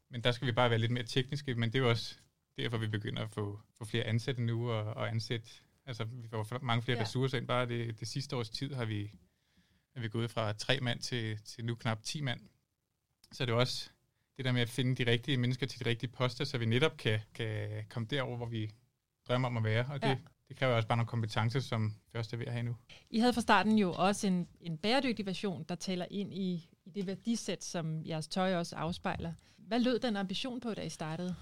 men 0.09 0.23
der 0.23 0.31
skal 0.31 0.47
vi 0.47 0.51
bare 0.51 0.69
være 0.69 0.79
lidt 0.79 0.91
mere 0.91 1.03
tekniske, 1.03 1.55
men 1.55 1.69
det 1.73 1.79
er 1.79 1.83
jo 1.83 1.89
også 1.89 2.15
derfor, 2.57 2.77
vi 2.77 2.87
begynder 2.87 3.21
at 3.21 3.29
få, 3.29 3.59
få 3.77 3.85
flere 3.85 4.03
ansatte 4.03 4.41
nu, 4.41 4.71
og, 4.71 4.83
og 4.83 5.09
ansætte, 5.09 5.49
altså 5.85 6.03
vi 6.03 6.27
får 6.27 6.59
mange 6.63 6.81
flere 6.81 6.95
Ja. 6.95 6.99
ja. 6.99 7.05
ressourcer 7.05 7.37
ind. 7.37 7.47
Bare 7.47 7.65
det, 7.65 7.99
det 7.99 8.07
sidste 8.07 8.35
års 8.35 8.49
tid 8.49 8.73
har 8.73 8.85
vi, 8.85 9.11
er 9.95 9.99
vi 10.01 10.07
gået 10.07 10.31
fra 10.31 10.53
tre 10.53 10.79
mand 10.79 10.99
til, 10.99 11.37
til 11.45 11.65
nu 11.65 11.75
knap 11.75 12.03
10 12.03 12.21
mand. 12.21 12.41
Så 13.31 13.45
det 13.45 13.51
er 13.51 13.55
også 13.55 13.89
det 14.37 14.45
der 14.45 14.51
med 14.51 14.61
at 14.61 14.69
finde 14.69 15.05
de 15.05 15.11
rigtige 15.11 15.37
mennesker 15.37 15.67
til 15.67 15.79
de 15.79 15.89
rigtige 15.89 16.09
poster, 16.09 16.45
så 16.45 16.57
vi 16.57 16.65
netop 16.65 16.97
kan, 16.97 17.19
kan 17.33 17.85
komme 17.89 18.07
derover, 18.07 18.37
hvor 18.37 18.45
vi 18.45 18.71
drømmer 19.27 19.47
om 19.47 19.57
at 19.57 19.63
være, 19.63 19.85
og 19.89 20.01
det, 20.01 20.07
Ja. 20.07 20.17
det 20.49 20.57
kræver 20.57 20.75
også 20.75 20.87
bare 20.87 20.97
nogle 20.97 21.07
kompetencer, 21.07 21.59
som 21.59 21.93
først 22.11 22.33
er 22.33 22.37
ved 22.37 22.45
at 22.45 22.53
have 22.53 22.63
nu. 22.63 22.75
I 23.09 23.19
havde 23.19 23.33
fra 23.33 23.41
starten 23.41 23.77
jo 23.77 23.93
også 23.93 24.27
en, 24.27 24.47
en 24.61 24.77
bæredygtig 24.77 25.25
version, 25.25 25.63
der 25.69 25.75
taler 25.75 26.05
ind 26.11 26.33
i, 26.33 26.69
i 26.85 26.89
det 26.89 27.07
værdisæt, 27.07 27.63
som 27.63 28.05
jeres 28.05 28.27
tøj 28.27 28.55
også 28.55 28.75
afspejler. 28.75 29.33
Hvad 29.57 29.79
lød 29.79 29.99
den 29.99 30.15
ambition 30.15 30.59
på, 30.59 30.73
da 30.73 30.81
I 30.81 30.89
startede? 30.89 31.35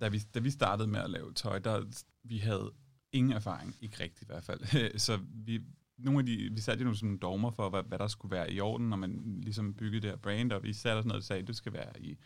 Da 0.00 0.08
vi, 0.08 0.18
da 0.34 0.40
vi 0.40 0.50
startede 0.50 0.88
med 0.88 1.00
at 1.00 1.10
lave 1.10 1.32
tøj, 1.32 1.58
der 1.58 1.84
vi 2.24 2.38
havde 2.38 2.72
ingen 3.12 3.32
erfaring, 3.32 3.76
ikke 3.80 4.00
rigtigt 4.00 4.22
i 4.22 4.26
hvert 4.26 4.44
fald. 4.44 4.98
Så 4.98 5.18
vi, 5.34 5.60
nogle 5.98 6.18
af 6.18 6.26
de, 6.26 6.36
vi 6.52 6.60
satte 6.60 6.80
jo 6.80 6.84
nogle 6.84 6.96
sådan 6.98 7.18
dogmer 7.18 7.50
for, 7.50 7.70
hvad, 7.70 7.82
hvad 7.82 7.98
der 7.98 8.06
skulle 8.06 8.36
være 8.36 8.52
i 8.52 8.60
orden, 8.60 8.88
når 8.88 8.96
man 8.96 9.40
ligesom 9.42 9.74
byggede 9.74 10.02
det 10.02 10.10
her 10.10 10.16
brand, 10.16 10.52
og 10.52 10.62
vi 10.62 10.72
satte 10.72 10.98
sådan 10.98 11.08
noget, 11.08 11.20
der 11.22 11.26
sagde, 11.26 11.42
at 11.42 11.48
det 11.48 11.56
skal 11.56 11.72
være 11.72 12.00
i 12.00 12.18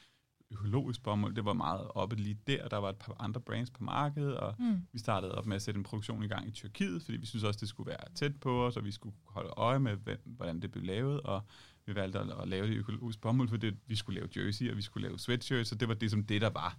økologisk 0.52 1.02
bomuld. 1.02 1.34
Det 1.36 1.44
var 1.44 1.52
meget 1.52 1.88
oppe 1.94 2.16
lige 2.16 2.38
der. 2.46 2.68
Der 2.68 2.76
var 2.76 2.88
et 2.88 2.96
par 2.96 3.16
andre 3.20 3.40
brands 3.40 3.70
på 3.70 3.84
markedet, 3.84 4.36
og 4.36 4.54
Mm. 4.58 4.82
vi 4.92 4.98
startede 4.98 5.34
op 5.34 5.46
med 5.46 5.56
at 5.56 5.62
sætte 5.62 5.78
en 5.78 5.84
produktion 5.84 6.22
i 6.24 6.28
gang 6.28 6.48
i 6.48 6.50
Tyrkiet, 6.50 7.02
fordi 7.02 7.16
vi 7.16 7.26
synes 7.26 7.44
også, 7.44 7.60
det 7.60 7.68
skulle 7.68 7.88
være 7.88 8.04
tæt 8.14 8.40
på 8.40 8.66
os, 8.66 8.76
og 8.76 8.84
vi 8.84 8.90
skulle 8.92 9.14
holde 9.24 9.50
øje 9.56 9.78
med, 9.78 9.96
hvordan 10.24 10.60
det 10.62 10.70
blev 10.72 10.84
lavet, 10.84 11.20
og 11.20 11.42
vi 11.86 11.94
valgte 11.94 12.18
at, 12.18 12.48
lave 12.48 12.66
det 12.66 12.74
økologisk 12.76 13.20
bomuld, 13.20 13.48
fordi 13.48 13.70
vi 13.86 13.96
skulle 13.96 14.20
lave 14.20 14.46
jersey, 14.46 14.70
og 14.70 14.76
vi 14.76 14.82
skulle 14.82 15.08
lave 15.08 15.18
sweatshirts, 15.18 15.68
så 15.68 15.74
det 15.74 15.88
var 15.88 15.94
det, 15.94 16.10
som 16.10 16.24
det, 16.24 16.40
der 16.40 16.50
var 16.50 16.76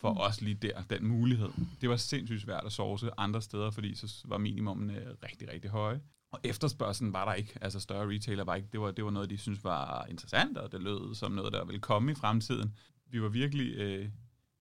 for 0.00 0.10
Mm. 0.10 0.14
mm. 0.14 0.20
os 0.20 0.40
lige 0.40 0.54
der, 0.54 0.82
den 0.90 1.06
mulighed. 1.06 1.48
Det 1.80 1.88
var 1.88 1.96
sindssygt 1.96 2.42
svært 2.42 2.64
at 2.64 2.72
source 2.72 3.10
andre 3.18 3.42
steder, 3.42 3.70
fordi 3.70 3.94
så 3.94 4.22
var 4.24 4.38
minimumene 4.38 5.02
rigtig, 5.24 5.48
rigtig 5.52 5.70
høje. 5.70 6.00
Og 6.32 6.40
efterspørgselen 6.44 7.12
var 7.12 7.24
der 7.24 7.32
ikke, 7.34 7.52
altså 7.60 7.80
større 7.80 8.08
retailer 8.14 8.44
var 8.44 8.54
ikke, 8.54 8.68
det 8.72 8.80
var, 8.80 8.90
det 8.90 9.04
var 9.04 9.10
noget, 9.10 9.30
de 9.30 9.38
synes 9.38 9.64
var 9.64 10.06
interessant, 10.10 10.58
og 10.58 10.72
det 10.72 10.82
lød 10.82 11.14
som 11.14 11.32
noget, 11.32 11.52
der 11.52 11.64
ville 11.64 11.80
komme 11.80 12.12
i 12.12 12.14
fremtiden. 12.14 12.74
Vi 13.06 13.22
var 13.22 13.28
virkelig, 13.28 13.74
øh, 13.76 14.08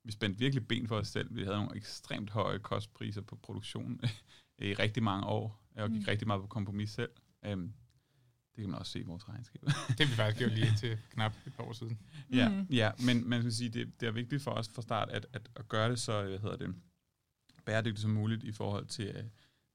vi 0.03 0.11
spændte 0.11 0.39
virkelig 0.39 0.67
ben 0.67 0.87
for 0.87 0.97
os 0.97 1.07
selv. 1.07 1.35
Vi 1.35 1.43
havde 1.43 1.57
nogle 1.57 1.75
ekstremt 1.75 2.29
høje 2.29 2.59
kostpriser 2.59 3.21
på 3.21 3.35
produktion 3.35 3.99
i 4.59 4.73
rigtig 4.73 5.03
mange 5.03 5.25
år, 5.27 5.61
og 5.75 5.89
gik 5.89 5.95
Mm. 5.95 5.97
mm. 5.99 6.05
rigtig 6.07 6.27
meget 6.27 6.41
på 6.41 6.47
kompromis 6.47 6.89
selv. 6.89 7.09
Um, 7.53 7.73
det 8.55 8.61
kan 8.61 8.69
man 8.69 8.79
også 8.79 8.91
se 8.91 8.99
i 8.99 9.03
vores 9.03 9.29
regnskab. 9.29 9.61
Det 9.65 9.71
har 9.99 10.05
vi 10.05 10.11
faktisk 10.15 10.39
gjort 10.39 10.51
lige 10.51 10.71
til 10.77 10.97
knap 11.09 11.35
et 11.47 11.53
par 11.53 11.63
år 11.63 11.73
siden. 11.73 11.99
Ja, 12.31 12.49
Mhm. 12.49 12.67
ja 12.69 12.91
men 13.05 13.29
man 13.29 13.41
kan 13.41 13.51
sige, 13.51 13.69
det, 13.69 13.99
det 13.99 14.07
er 14.07 14.11
vigtigt 14.11 14.41
for 14.41 14.51
os 14.51 14.69
fra 14.69 14.81
start 14.81 15.09
at, 15.09 15.27
at, 15.33 15.49
at 15.55 15.67
gøre 15.69 15.89
det 15.89 15.99
så 15.99 16.23
hvad 16.27 16.39
hedder 16.39 16.55
det, 16.57 16.75
bæredygtigt 17.65 17.99
som 18.01 18.11
muligt 18.11 18.43
i 18.43 18.51
forhold 18.51 18.85
til, 18.85 19.07
øh, 19.15 19.23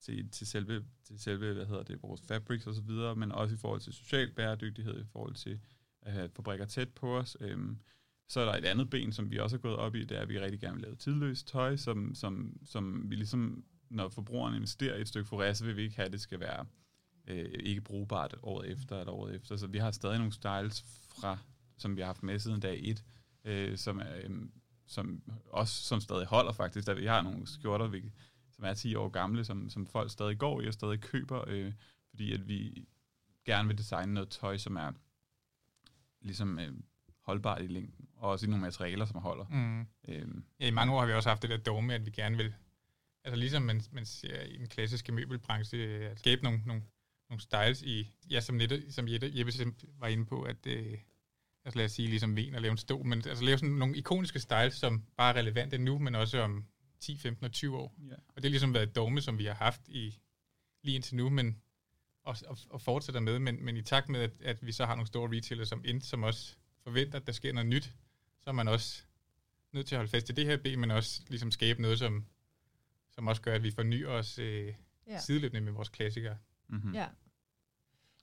til, 0.01 0.31
til, 0.31 0.47
selve, 0.47 0.85
til 1.05 1.19
selve 1.21 1.55
hvad 1.55 1.67
hedder 1.67 1.83
det, 1.83 2.03
vores 2.03 2.21
fabrics 2.29 2.67
og 2.67 2.75
så 2.75 2.83
videre, 2.83 3.17
men 3.17 3.33
også 3.33 3.55
i 3.55 3.59
forhold 3.59 3.81
til 3.81 3.93
social 3.93 4.31
bæredygtighed, 4.35 5.01
i 5.01 5.05
forhold 5.13 5.35
til 5.35 5.61
at 6.03 6.13
have 6.13 6.29
fabrikker 6.37 6.67
tæt 6.67 6.89
på 6.89 7.19
os. 7.19 7.37
Øhm, 7.41 7.79
så 8.31 8.41
er 8.41 8.45
der 8.45 8.53
et 8.53 8.65
andet 8.65 8.91
ben, 8.91 9.13
som 9.13 9.31
vi 9.31 9.39
også 9.39 9.57
har 9.57 9.61
gået 9.61 9.77
op 9.77 9.95
i, 9.95 10.05
det 10.05 10.17
er, 10.17 10.21
at 10.21 10.29
vi 10.29 10.41
rigtig 10.41 10.61
gerne 10.61 10.75
vil 10.75 10.83
lave 10.83 10.97
tidløst 10.97 11.49
tøj, 11.49 11.77
som, 11.77 12.15
som, 12.15 12.57
som 12.65 13.11
vi 13.11 13.17
ligesom, 13.17 13.65
når 13.89 14.09
forbrugeren 14.09 14.55
investerer 14.55 14.97
i 14.97 15.01
et 15.01 15.09
stykke 15.09 15.29
forræs, 15.29 15.59
så 15.59 15.65
vil 15.65 15.77
vi 15.77 15.83
ikke 15.83 15.97
have, 15.97 16.07
at 16.07 16.13
det 16.13 16.21
skal 16.21 16.41
være 16.41 16.67
øh, 17.27 17.51
ikke 17.61 17.81
brugbart 17.81 18.37
året 18.43 18.71
efter 18.71 18.99
eller 18.99 19.13
året 19.13 19.35
efter. 19.35 19.57
Så 19.57 19.67
vi 19.67 19.79
har 19.79 19.91
stadig 19.91 20.19
nogle 20.19 20.33
styles 20.33 20.83
fra, 21.09 21.39
som 21.79 21.97
vi 21.97 22.01
har 22.01 22.07
haft 22.07 22.23
med 22.23 22.39
siden 22.39 22.61
dag 22.61 22.81
1, 22.83 23.05
øh, 23.45 23.79
som, 23.79 23.99
er, 23.99 24.17
øh, 24.25 24.31
som 24.87 25.23
også 25.47 25.83
som 25.83 26.01
stadig 26.01 26.27
holder 26.27 26.53
faktisk. 26.53 26.87
Der, 26.87 26.95
vi 26.95 27.07
har 27.07 27.23
nogle 27.23 27.47
skjorter, 27.47 27.87
vi, 27.87 28.13
som 28.51 28.65
er 28.65 28.75
10 28.75 28.95
år 28.95 29.09
gamle, 29.09 29.45
som, 29.45 29.71
som 29.71 29.87
folk 29.87 30.11
stadig 30.11 30.39
går 30.39 30.61
i 30.61 30.67
og 30.67 30.75
stadig 30.75 31.01
køber, 31.01 31.45
øh, 31.47 31.73
fordi 32.11 32.33
at 32.33 32.49
vi 32.49 32.89
gerne 33.45 33.69
vil 33.69 33.79
designe 33.79 34.15
noget 34.15 34.29
tøj, 34.29 34.57
som 34.57 34.77
er 34.77 34.93
ligesom 36.21 36.59
øh, 36.59 36.73
holdbart 37.31 37.63
i 37.63 37.67
længden, 37.67 38.09
og 38.17 38.31
også 38.31 38.47
i 38.47 38.49
nogle 38.49 38.63
materialer, 38.63 39.05
som 39.05 39.21
holder. 39.21 39.45
Mm. 39.51 39.81
Øh, 40.09 40.29
Ja, 40.61 40.67
i 40.67 40.71
mange 40.71 40.95
år 40.95 41.01
har 41.01 41.07
vi 41.07 41.13
også 41.13 41.29
haft 41.29 41.43
det 41.43 41.51
der 41.51 41.57
dogme, 41.57 41.95
at 41.95 42.07
vi 42.07 42.11
gerne 42.11 42.37
vil 42.37 42.55
Altså 43.25 43.37
ligesom 43.37 43.63
man, 43.63 43.83
man 43.93 44.07
ser 44.07 44.43
i 44.43 44.57
den 44.57 44.67
klassiske 44.67 45.13
møbelbranche, 45.13 45.79
at 45.79 46.19
skabe 46.19 46.43
nogle, 46.43 46.63
nogle, 46.67 46.83
nogle 47.31 47.41
styles 47.41 47.83
i, 47.83 48.11
ja, 48.31 48.41
som, 48.41 48.57
Nette, 48.57 48.93
som 48.93 49.09
Jette, 49.09 49.33
Jeppe 49.35 49.53
var 49.99 50.07
inde 50.07 50.27
på, 50.27 50.43
at 50.43 50.67
øh, 50.67 50.99
altså 51.65 51.79
lad 51.79 51.85
os 51.85 51.93
sige 51.93 52.09
ligesom 52.09 52.37
ven 52.37 52.55
og 52.55 52.61
lave 52.61 52.73
en 52.73 52.79
stol, 52.79 53.07
men 53.07 53.23
altså 53.29 53.45
lave 53.45 53.59
sådan 53.59 53.75
nogle 53.75 53.97
ikoniske 53.97 54.41
styles, 54.41 54.75
som 54.75 55.05
bare 55.17 55.35
er 55.35 55.39
relevante 55.39 55.79
nu, 55.79 55.99
men 55.99 56.15
også 56.15 56.41
om 56.41 56.65
10, 57.01 57.19
15 57.19 57.45
og 57.45 57.53
20 57.53 57.77
år. 57.79 57.95
Ja. 58.09 58.15
Og 58.15 58.37
det 58.37 58.45
har 58.45 58.51
ligesom 58.51 58.75
været 58.75 58.89
et 58.89 58.97
dogme, 58.97 59.21
som 59.21 59.39
vi 59.39 59.45
har 59.45 59.55
haft 59.55 59.89
i 59.89 60.19
lige 60.83 60.95
indtil 60.95 61.17
nu, 61.17 61.31
men 61.31 61.63
og, 62.25 62.37
og, 62.47 62.59
og 62.71 62.81
fortsætter 62.81 63.21
med, 63.21 63.39
men, 63.39 63.65
men 63.65 63.77
i 63.77 63.83
takt 63.83 64.09
med, 64.09 64.21
at, 64.21 64.31
at 64.41 64.67
vi 64.67 64.73
så 64.73 64.87
har 64.87 64.95
nogle 64.95 65.07
store 65.07 65.37
retailer 65.37 65.65
som 65.65 65.83
Int, 65.85 66.05
som 66.05 66.23
også 66.23 66.57
forventer, 66.91 67.19
at 67.19 67.27
der 67.27 67.33
sker 67.33 67.53
noget 67.53 67.69
nyt, 67.69 67.85
så 68.41 68.51
er 68.51 68.53
man 68.53 68.69
også 68.69 69.03
nødt 69.73 69.87
til 69.87 69.95
at 69.95 69.99
holde 69.99 70.11
fast 70.11 70.31
i 70.31 70.33
det 70.33 70.47
her 70.47 70.57
ben, 70.57 70.81
men 70.81 70.91
også 70.91 71.23
ligesom 71.29 71.51
skabe 71.51 71.83
noget, 71.83 71.99
som, 71.99 72.27
som 73.11 73.27
også 73.27 73.43
gør, 73.43 73.55
at 73.55 73.63
vi 73.63 73.71
fornyer 73.71 74.09
os 74.09 74.39
øh, 74.39 74.75
ja. 75.07 75.21
sideløbende 75.21 75.61
med 75.61 75.73
vores 75.73 75.89
klassikere. 75.89 76.37
Mm-hmm. 76.69 76.95
Ja. 76.95 77.07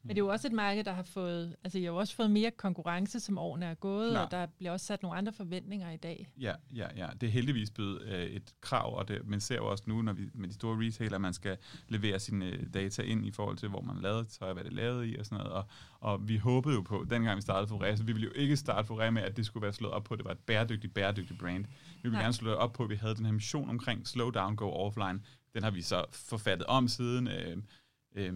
Men 0.03 0.09
det 0.09 0.21
er 0.21 0.25
jo 0.25 0.31
også 0.31 0.47
et 0.47 0.53
marked, 0.53 0.83
der 0.83 0.93
har 0.93 1.03
fået, 1.03 1.55
altså 1.63 1.79
jeg 1.79 1.91
har 1.91 1.97
også 1.97 2.15
fået 2.15 2.31
mere 2.31 2.51
konkurrence, 2.51 3.19
som 3.19 3.37
årene 3.37 3.65
er 3.65 3.73
gået, 3.73 4.11
Klar. 4.11 4.25
og 4.25 4.31
der 4.31 4.45
bliver 4.45 4.71
også 4.71 4.85
sat 4.85 5.01
nogle 5.01 5.17
andre 5.17 5.33
forventninger 5.33 5.91
i 5.91 5.97
dag. 5.97 6.27
Ja, 6.41 6.53
ja, 6.75 6.87
ja. 6.95 7.07
Det 7.21 7.27
er 7.27 7.31
heldigvis 7.31 7.71
blevet 7.71 8.01
øh, 8.01 8.25
et 8.25 8.53
krav, 8.61 8.97
og 8.97 9.07
det, 9.07 9.27
man 9.27 9.39
ser 9.39 9.55
jo 9.55 9.67
også 9.67 9.83
nu, 9.87 10.01
når 10.01 10.13
vi 10.13 10.29
med 10.33 10.49
de 10.49 10.53
store 10.53 10.87
retailer, 10.87 11.17
man 11.17 11.33
skal 11.33 11.57
levere 11.87 12.19
sine 12.19 12.45
øh, 12.45 12.73
data 12.73 13.01
ind 13.01 13.25
i 13.25 13.31
forhold 13.31 13.57
til, 13.57 13.69
hvor 13.69 13.81
man 13.81 13.97
lavede 14.01 14.25
tøj, 14.25 14.53
hvad 14.53 14.63
det 14.63 14.73
lavede 14.73 15.09
i 15.09 15.17
og 15.17 15.25
sådan 15.25 15.37
noget. 15.37 15.53
Og, 15.53 15.65
og 15.99 16.27
vi 16.27 16.37
håbede 16.37 16.75
jo 16.75 16.81
på, 16.81 17.05
dengang 17.09 17.35
vi 17.37 17.41
startede 17.41 17.75
Foré, 17.75 17.95
så 17.95 18.03
vi 18.03 18.11
ville 18.11 18.25
jo 18.25 18.33
ikke 18.35 18.57
starte 18.57 18.93
Foré 18.93 19.09
med, 19.09 19.21
at 19.21 19.37
det 19.37 19.45
skulle 19.45 19.63
være 19.63 19.73
slået 19.73 19.93
op 19.93 20.03
på, 20.03 20.13
at 20.13 20.17
det 20.17 20.25
var 20.25 20.31
et 20.31 20.39
bæredygtigt, 20.39 20.93
bæredygtigt 20.93 21.39
brand. 21.39 21.65
Vi 21.65 21.99
ville 22.03 22.13
Nej. 22.15 22.21
gerne 22.21 22.33
slå 22.33 22.49
det 22.49 22.57
op 22.57 22.73
på, 22.73 22.83
at 22.83 22.89
vi 22.89 22.95
havde 22.95 23.15
den 23.15 23.25
her 23.25 23.33
mission 23.33 23.69
omkring 23.69 24.07
slow 24.07 24.29
down, 24.29 24.55
go 24.55 24.71
offline. 24.71 25.19
Den 25.53 25.63
har 25.63 25.71
vi 25.71 25.81
så 25.81 26.05
forfattet 26.11 26.67
om 26.67 26.87
siden. 26.87 27.27
Øh, 27.27 27.57
øh, 28.15 28.33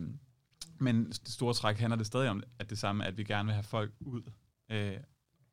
men 0.82 1.06
det 1.06 1.30
store 1.30 1.54
træk 1.54 1.78
handler 1.78 1.98
det 1.98 2.06
stadig 2.06 2.30
om, 2.30 2.44
at 2.60 2.70
det 2.70 2.78
samme, 2.78 3.06
at 3.06 3.18
vi 3.18 3.24
gerne 3.24 3.46
vil 3.46 3.54
have 3.54 3.64
folk 3.64 3.92
ud 4.00 4.22
øh, 4.72 4.98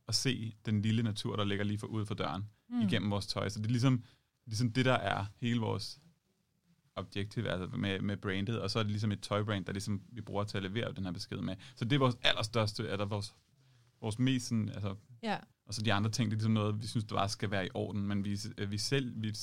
og 0.06 0.14
se 0.14 0.54
den 0.66 0.82
lille 0.82 1.02
natur, 1.02 1.36
der 1.36 1.44
ligger 1.44 1.64
lige 1.64 1.78
for 1.78 1.86
ud 1.86 2.06
for 2.06 2.14
døren 2.14 2.44
mm. 2.68 2.80
igennem 2.80 3.10
vores 3.10 3.26
tøj. 3.26 3.48
Så 3.48 3.58
det 3.58 3.66
er 3.66 3.70
ligesom, 3.70 4.04
ligesom 4.46 4.72
det, 4.72 4.84
der 4.84 4.92
er 4.92 5.26
hele 5.40 5.60
vores 5.60 6.00
objektiv 6.96 7.44
altså 7.46 7.76
med, 7.76 8.00
med 8.00 8.16
brandet, 8.16 8.60
og 8.60 8.70
så 8.70 8.78
er 8.78 8.82
det 8.82 8.90
ligesom 8.90 9.12
et 9.12 9.20
tøjbrand, 9.20 9.64
der 9.64 9.72
ligesom 9.72 10.02
vi 10.12 10.20
bruger 10.20 10.44
til 10.44 10.56
at 10.56 10.62
levere 10.62 10.92
den 10.92 11.04
her 11.04 11.12
besked 11.12 11.38
med. 11.38 11.56
Så 11.76 11.84
det 11.84 11.92
er 11.92 11.98
vores 11.98 12.16
allerstørste, 12.22 12.88
eller 12.88 13.04
vores, 13.04 13.34
vores 14.00 14.18
mest 14.18 14.46
sådan, 14.46 14.68
altså, 14.68 14.94
ja. 15.22 15.36
og 15.66 15.74
så 15.74 15.82
de 15.82 15.92
andre 15.92 16.10
ting, 16.10 16.30
det 16.30 16.34
er 16.34 16.38
ligesom 16.38 16.52
noget, 16.52 16.82
vi 16.82 16.86
synes, 16.86 17.04
det 17.04 17.14
bare 17.14 17.28
skal 17.28 17.50
være 17.50 17.66
i 17.66 17.70
orden, 17.74 18.06
men 18.06 18.24
vi, 18.24 18.38
vi 18.68 18.78
selv, 18.78 19.22
vi 19.22 19.34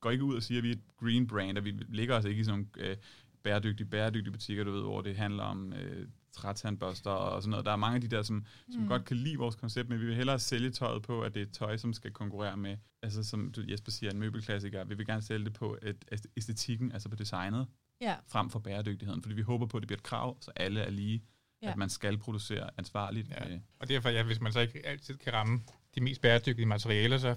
går 0.00 0.10
ikke 0.10 0.24
ud 0.24 0.36
og 0.36 0.42
siger, 0.42 0.58
at 0.58 0.62
vi 0.64 0.68
er 0.68 0.72
et 0.72 0.96
green 0.96 1.26
brand, 1.26 1.58
og 1.58 1.64
vi 1.64 1.70
ligger 1.70 2.16
os 2.16 2.24
ikke 2.24 2.40
i 2.40 2.44
sådan 2.44 2.68
nogle 2.76 2.90
øh, 2.90 2.96
bæredygtige, 3.42 3.86
bæredygtige 3.86 4.32
butikker, 4.32 4.64
du 4.64 4.72
ved, 4.72 4.82
hvor 4.82 5.00
det 5.00 5.16
handler 5.16 5.44
om 5.44 5.72
øh, 5.72 6.08
trætandbørster 6.32 7.10
og 7.10 7.42
sådan 7.42 7.50
noget. 7.50 7.66
Der 7.66 7.72
er 7.72 7.76
mange 7.76 7.94
af 7.94 8.00
de 8.00 8.08
der, 8.08 8.22
som, 8.22 8.46
som 8.70 8.82
mm. 8.82 8.88
godt 8.88 9.04
kan 9.04 9.16
lide 9.16 9.38
vores 9.38 9.54
koncept, 9.54 9.88
men 9.88 10.00
vi 10.00 10.06
vil 10.06 10.14
hellere 10.14 10.38
sælge 10.38 10.70
tøjet 10.70 11.02
på, 11.02 11.20
at 11.20 11.34
det 11.34 11.42
er 11.42 11.46
tøj, 11.52 11.76
som 11.76 11.92
skal 11.92 12.10
konkurrere 12.10 12.56
med, 12.56 12.76
altså 13.02 13.24
som 13.24 13.52
du, 13.52 13.62
Jesper 13.68 13.90
siger, 13.90 14.10
en 14.10 14.18
møbelklassiker. 14.18 14.84
Vi 14.84 14.94
vil 14.94 15.06
gerne 15.06 15.22
sælge 15.22 15.44
det 15.44 15.52
på 15.52 15.78
et, 15.82 16.26
æstetikken, 16.36 16.92
altså 16.92 17.08
på 17.08 17.16
designet, 17.16 17.66
ja. 18.00 18.16
frem 18.28 18.50
for 18.50 18.58
bæredygtigheden, 18.58 19.22
fordi 19.22 19.34
vi 19.34 19.42
håber 19.42 19.66
på, 19.66 19.76
at 19.76 19.80
det 19.80 19.88
bliver 19.88 19.98
et 19.98 20.02
krav, 20.02 20.36
så 20.40 20.50
alle 20.56 20.80
er 20.80 20.90
lige, 20.90 21.22
ja. 21.62 21.70
at 21.70 21.76
man 21.76 21.88
skal 21.88 22.18
producere 22.18 22.70
ansvarligt. 22.78 23.28
Ja. 23.30 23.48
Øh. 23.48 23.60
Og 23.78 23.88
derfor, 23.88 24.08
ja, 24.08 24.22
hvis 24.22 24.40
man 24.40 24.52
så 24.52 24.60
ikke 24.60 24.86
altid 24.86 25.16
kan 25.16 25.32
ramme 25.32 25.60
de 25.94 26.00
mest 26.00 26.20
bæredygtige 26.20 26.66
materialer, 26.66 27.18
så 27.18 27.36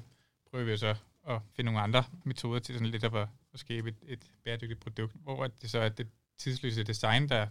prøver 0.51 0.65
vi 0.65 0.77
så 0.77 0.95
at 1.29 1.41
finde 1.55 1.71
nogle 1.71 1.81
andre 1.81 2.03
metoder 2.23 2.59
til 2.59 2.75
sådan 2.75 2.87
lidt 2.87 3.03
at, 3.03 3.27
at 3.55 3.59
skabe 3.59 3.89
et, 3.89 3.97
et 4.07 4.31
bæredygtigt 4.43 4.79
produkt, 4.79 5.15
hvor 5.23 5.47
det 5.47 5.69
så 5.69 5.79
er 5.79 5.89
det 5.89 6.07
tidsløse 6.37 6.83
design, 6.83 7.29
der 7.29 7.47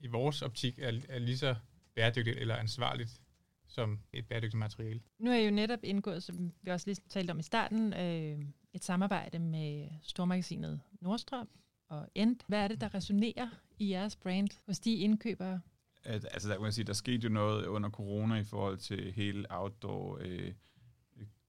i 0.00 0.06
vores 0.06 0.42
optik 0.42 0.78
er, 0.78 1.00
er 1.08 1.18
lige 1.18 1.38
så 1.38 1.54
bæredygtigt 1.94 2.38
eller 2.38 2.56
ansvarligt 2.56 3.20
som 3.66 4.00
et 4.12 4.26
bæredygtigt 4.26 4.58
materiale. 4.58 5.00
Nu 5.18 5.30
er 5.30 5.34
jeg 5.34 5.46
jo 5.46 5.50
netop 5.50 5.78
indgået, 5.82 6.22
som 6.22 6.52
vi 6.62 6.70
også 6.70 6.86
lige 6.86 7.00
talte 7.08 7.30
om 7.30 7.38
i 7.38 7.42
starten, 7.42 7.92
øh, 7.92 8.38
et 8.72 8.84
samarbejde 8.84 9.38
med 9.38 9.88
stormagasinet 10.02 10.80
Nordstrøm 11.00 11.48
og 11.88 12.08
End. 12.14 12.36
Hvad 12.46 12.58
er 12.58 12.68
det, 12.68 12.80
der 12.80 12.94
resonerer 12.94 13.48
i 13.78 13.90
jeres 13.90 14.16
brand 14.16 14.48
hos 14.66 14.80
de 14.80 14.94
indkøbere? 14.94 15.60
At, 16.04 16.26
altså 16.32 16.48
der 16.48 16.54
kan 16.54 16.62
man 16.62 16.72
sige, 16.72 16.84
der 16.84 16.92
skete 16.92 17.24
jo 17.24 17.28
noget 17.28 17.66
under 17.66 17.90
corona 17.90 18.34
i 18.34 18.44
forhold 18.44 18.78
til 18.78 19.12
hele 19.12 19.46
outdoor, 19.50 20.18
øh, 20.20 20.54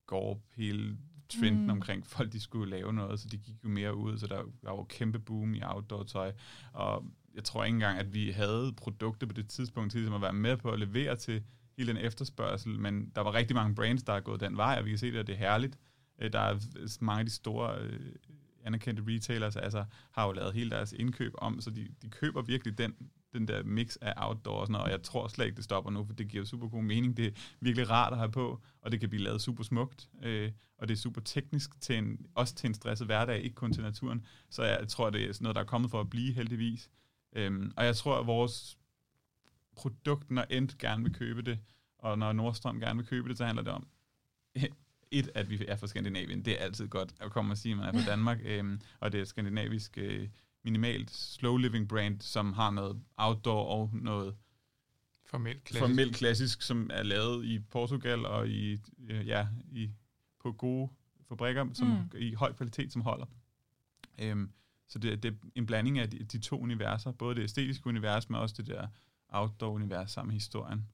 gorp, 0.06 0.40
hele 0.56 0.98
Mm. 1.34 1.40
trenden 1.40 1.64
mm. 1.64 1.70
omkring 1.70 2.08
folk, 2.08 2.34
de 2.34 2.40
skulle 2.40 2.70
lave 2.70 2.94
noget, 2.94 3.20
så 3.20 3.28
de 3.28 3.38
gik 3.38 3.56
jo 3.64 3.70
mere 3.70 3.96
ud, 3.96 4.18
så 4.18 4.28
der, 4.28 4.36
der 4.36 4.70
var 4.70 4.76
jo 4.76 4.84
kæmpe 4.84 5.20
boom 5.20 5.54
i 5.54 5.62
outdoor-tøj, 5.64 6.32
og 6.74 7.06
jeg 7.36 7.44
tror 7.44 7.64
ikke 7.64 7.76
engang, 7.76 8.00
at 8.00 8.14
vi 8.14 8.32
havde 8.32 8.74
produkter 8.78 9.28
på 9.28 9.34
det 9.34 9.48
tidspunkt 9.48 9.92
til 9.92 10.00
ligesom 10.00 10.16
at 10.16 10.22
være 10.22 10.34
med 10.34 10.58
på 10.58 10.70
at 10.70 10.80
levere 10.80 11.16
til 11.16 11.44
hele 11.78 11.94
den 11.94 11.98
efterspørgsel, 11.98 12.80
men 12.80 13.12
der 13.16 13.22
var 13.22 13.34
rigtig 13.34 13.56
mange 13.56 13.76
brands, 13.76 14.04
der 14.04 14.14
er 14.14 14.20
gået 14.20 14.40
den 14.40 14.58
vej, 14.58 14.76
og 14.80 14.86
vi 14.86 14.90
kan 14.90 15.00
se 15.00 15.12
det, 15.12 15.18
at 15.18 15.28
det 15.28 15.34
er 15.34 15.40
herligt. 15.40 15.80
Øh, 16.22 16.34
der 16.34 16.40
er 16.40 16.60
mange 17.02 17.20
af 17.20 17.26
de 17.26 17.32
store 17.32 17.78
øh, 17.80 18.00
anerkendte 18.64 19.04
retailers, 19.08 19.56
altså 19.56 19.86
har 20.12 20.26
jo 20.26 20.32
lavet 20.32 20.54
hele 20.54 20.70
deres 20.70 20.94
indkøb 20.94 21.34
om, 21.38 21.62
så 21.62 21.70
de, 21.70 21.88
de 22.02 22.10
køber 22.10 22.42
virkelig 22.42 22.78
den 22.78 22.96
den 23.40 23.48
der 23.48 23.64
mix 23.64 23.96
af 24.02 24.14
outdoor 24.18 24.60
og 24.60 24.68
sådan 24.68 24.72
noget, 24.72 24.86
og 24.86 24.92
jeg 24.92 25.04
tror 25.04 25.28
slet 25.28 25.46
ikke, 25.46 25.56
det 25.56 25.64
stopper 25.64 25.92
nu, 25.92 26.06
for 26.06 26.14
det 26.14 26.28
giver 26.28 26.46
super 26.46 26.68
god 26.68 26.84
mening. 26.84 27.18
Det 27.18 27.28
er 27.28 27.32
virkelig 27.60 27.90
rart 27.90 28.14
at 28.14 28.20
have 28.20 28.32
på, 28.32 28.62
og 28.82 28.92
det 28.92 29.00
kan 29.00 29.10
blive 29.10 29.24
lavet 29.24 29.42
super 29.42 29.64
smukt, 29.64 30.10
øh, 30.24 30.52
og 30.78 30.88
det 30.88 30.94
er 30.94 30.98
super 30.98 31.22
teknisk, 31.22 31.82
til 31.82 31.98
en, 31.98 32.26
også 32.36 32.56
til 32.56 32.68
en 32.68 32.74
stresset 32.74 33.08
hverdag, 33.08 33.42
ikke 33.42 33.56
kun 33.56 33.74
til 33.74 33.84
naturen. 33.84 34.26
Så 34.50 34.64
jeg 34.64 34.88
tror, 34.88 35.10
det 35.10 35.24
er 35.24 35.34
sådan 35.34 35.44
noget, 35.44 35.56
der 35.56 35.62
er 35.62 35.66
kommet 35.66 35.92
for 35.92 36.02
at 36.02 36.10
blive 36.10 36.34
heldigvis. 36.34 36.90
Øhm, 37.36 37.72
og 37.78 37.86
jeg 37.86 37.96
tror, 37.96 38.20
at 38.20 38.28
vores 38.28 38.78
produkt, 39.76 40.32
når 40.32 40.46
End 40.50 40.70
gerne 40.80 41.04
vil 41.04 41.14
købe 41.14 41.42
det, 41.42 41.60
og 42.00 42.18
når 42.18 42.34
Nordstrøm 42.34 42.80
gerne 42.80 42.98
vil 42.98 43.08
købe 43.08 43.30
det, 43.30 43.38
så 43.38 43.46
handler 43.46 43.64
det 43.64 43.74
om, 43.74 43.88
et, 45.12 45.30
at 45.36 45.50
vi 45.50 45.66
er 45.68 45.76
fra 45.76 45.88
Skandinavien. 45.88 46.46
Det 46.46 46.54
er 46.54 46.64
altid 46.64 46.88
godt 46.88 47.14
at 47.20 47.32
komme 47.32 47.54
og 47.54 47.58
sige, 47.58 47.72
at 47.72 47.78
man 47.78 47.88
er 47.88 47.92
fra 47.92 48.10
Danmark, 48.12 48.40
øhm, 48.46 48.82
og 49.00 49.12
det 49.12 49.22
er 49.22 49.26
skandinavisk 49.26 49.98
øh, 49.98 50.28
minimalt 50.66 51.12
slow 51.12 51.58
living 51.58 51.88
brand, 51.88 52.22
som 52.22 52.54
har 52.54 52.72
noget 52.72 53.02
outdoor 53.18 53.66
og 53.66 53.90
noget 53.94 54.36
formelt 55.26 55.64
klassisk, 55.64 55.80
formelt 55.80 56.16
klassisk 56.16 56.62
som 56.62 56.90
er 56.94 57.04
lavet 57.04 57.46
i 57.46 57.60
Portugal 57.60 58.26
og 58.26 58.50
i, 58.50 58.78
ja, 59.10 59.48
i, 59.72 59.90
på 60.40 60.52
gode 60.52 60.90
fabrikker 61.28 61.66
som, 61.74 61.88
mm. 61.88 62.18
i 62.18 62.34
høj 62.34 62.54
kvalitet, 62.54 62.94
som 62.94 63.02
holder. 63.02 63.26
Øhm, 64.20 64.52
så 64.88 65.00
det, 65.00 65.24
det 65.24 65.32
er 65.32 65.36
en 65.56 65.66
blanding 65.66 66.00
af 66.00 66.10
de, 66.10 66.24
de 66.24 66.40
to 66.40 66.60
universer, 66.60 67.12
både 67.12 67.36
det 67.36 67.44
æstetiske 67.44 67.88
univers, 67.88 68.30
men 68.30 68.40
også 68.40 68.56
det 68.58 68.68
der 68.68 68.88
outdoor-univers 69.30 70.12
sammen 70.12 70.28
med 70.28 70.34
historien, 70.34 70.88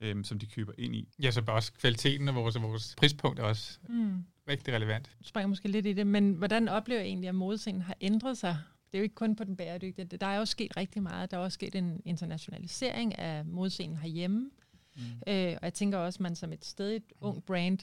øhm, 0.00 0.24
som 0.24 0.38
de 0.38 0.46
køber 0.46 0.72
ind 0.78 0.96
i. 0.96 1.08
Ja, 1.22 1.30
så 1.30 1.42
bare 1.42 1.56
også 1.56 1.72
kvaliteten 1.72 2.28
af 2.28 2.34
vores, 2.34 2.60
vores 2.62 2.94
prispunkt 2.98 3.38
er 3.38 3.44
også 3.44 3.78
mm. 3.88 4.24
rigtig 4.48 4.74
relevant. 4.74 5.16
Du 5.18 5.28
springer 5.28 5.48
måske 5.48 5.68
lidt 5.68 5.86
i 5.86 5.92
det, 5.92 6.06
men 6.06 6.32
hvordan 6.32 6.68
oplever 6.68 7.00
jeg 7.00 7.08
egentlig, 7.08 7.28
at 7.28 7.34
modescenen 7.34 7.82
har 7.82 7.94
ændret 8.00 8.38
sig 8.38 8.58
det 8.92 8.98
er 8.98 8.98
jo 8.98 9.02
ikke 9.02 9.14
kun 9.14 9.36
på 9.36 9.44
den 9.44 9.56
bæredygtige. 9.56 10.04
Der 10.04 10.26
er 10.26 10.38
jo 10.38 10.44
sket 10.44 10.76
rigtig 10.76 11.02
meget. 11.02 11.30
Der 11.30 11.36
er 11.36 11.40
også 11.40 11.54
sket 11.54 11.74
en 11.74 12.02
internationalisering 12.04 13.18
af 13.18 13.44
modscenen 13.44 13.96
herhjemme. 13.96 14.50
Mm. 14.96 15.02
Øh, 15.26 15.52
og 15.52 15.62
jeg 15.62 15.74
tænker 15.74 15.98
også, 15.98 16.16
at 16.16 16.20
man 16.20 16.36
som 16.36 16.52
et 16.52 16.64
stedigt 16.64 17.12
ung 17.20 17.44
brand, 17.44 17.78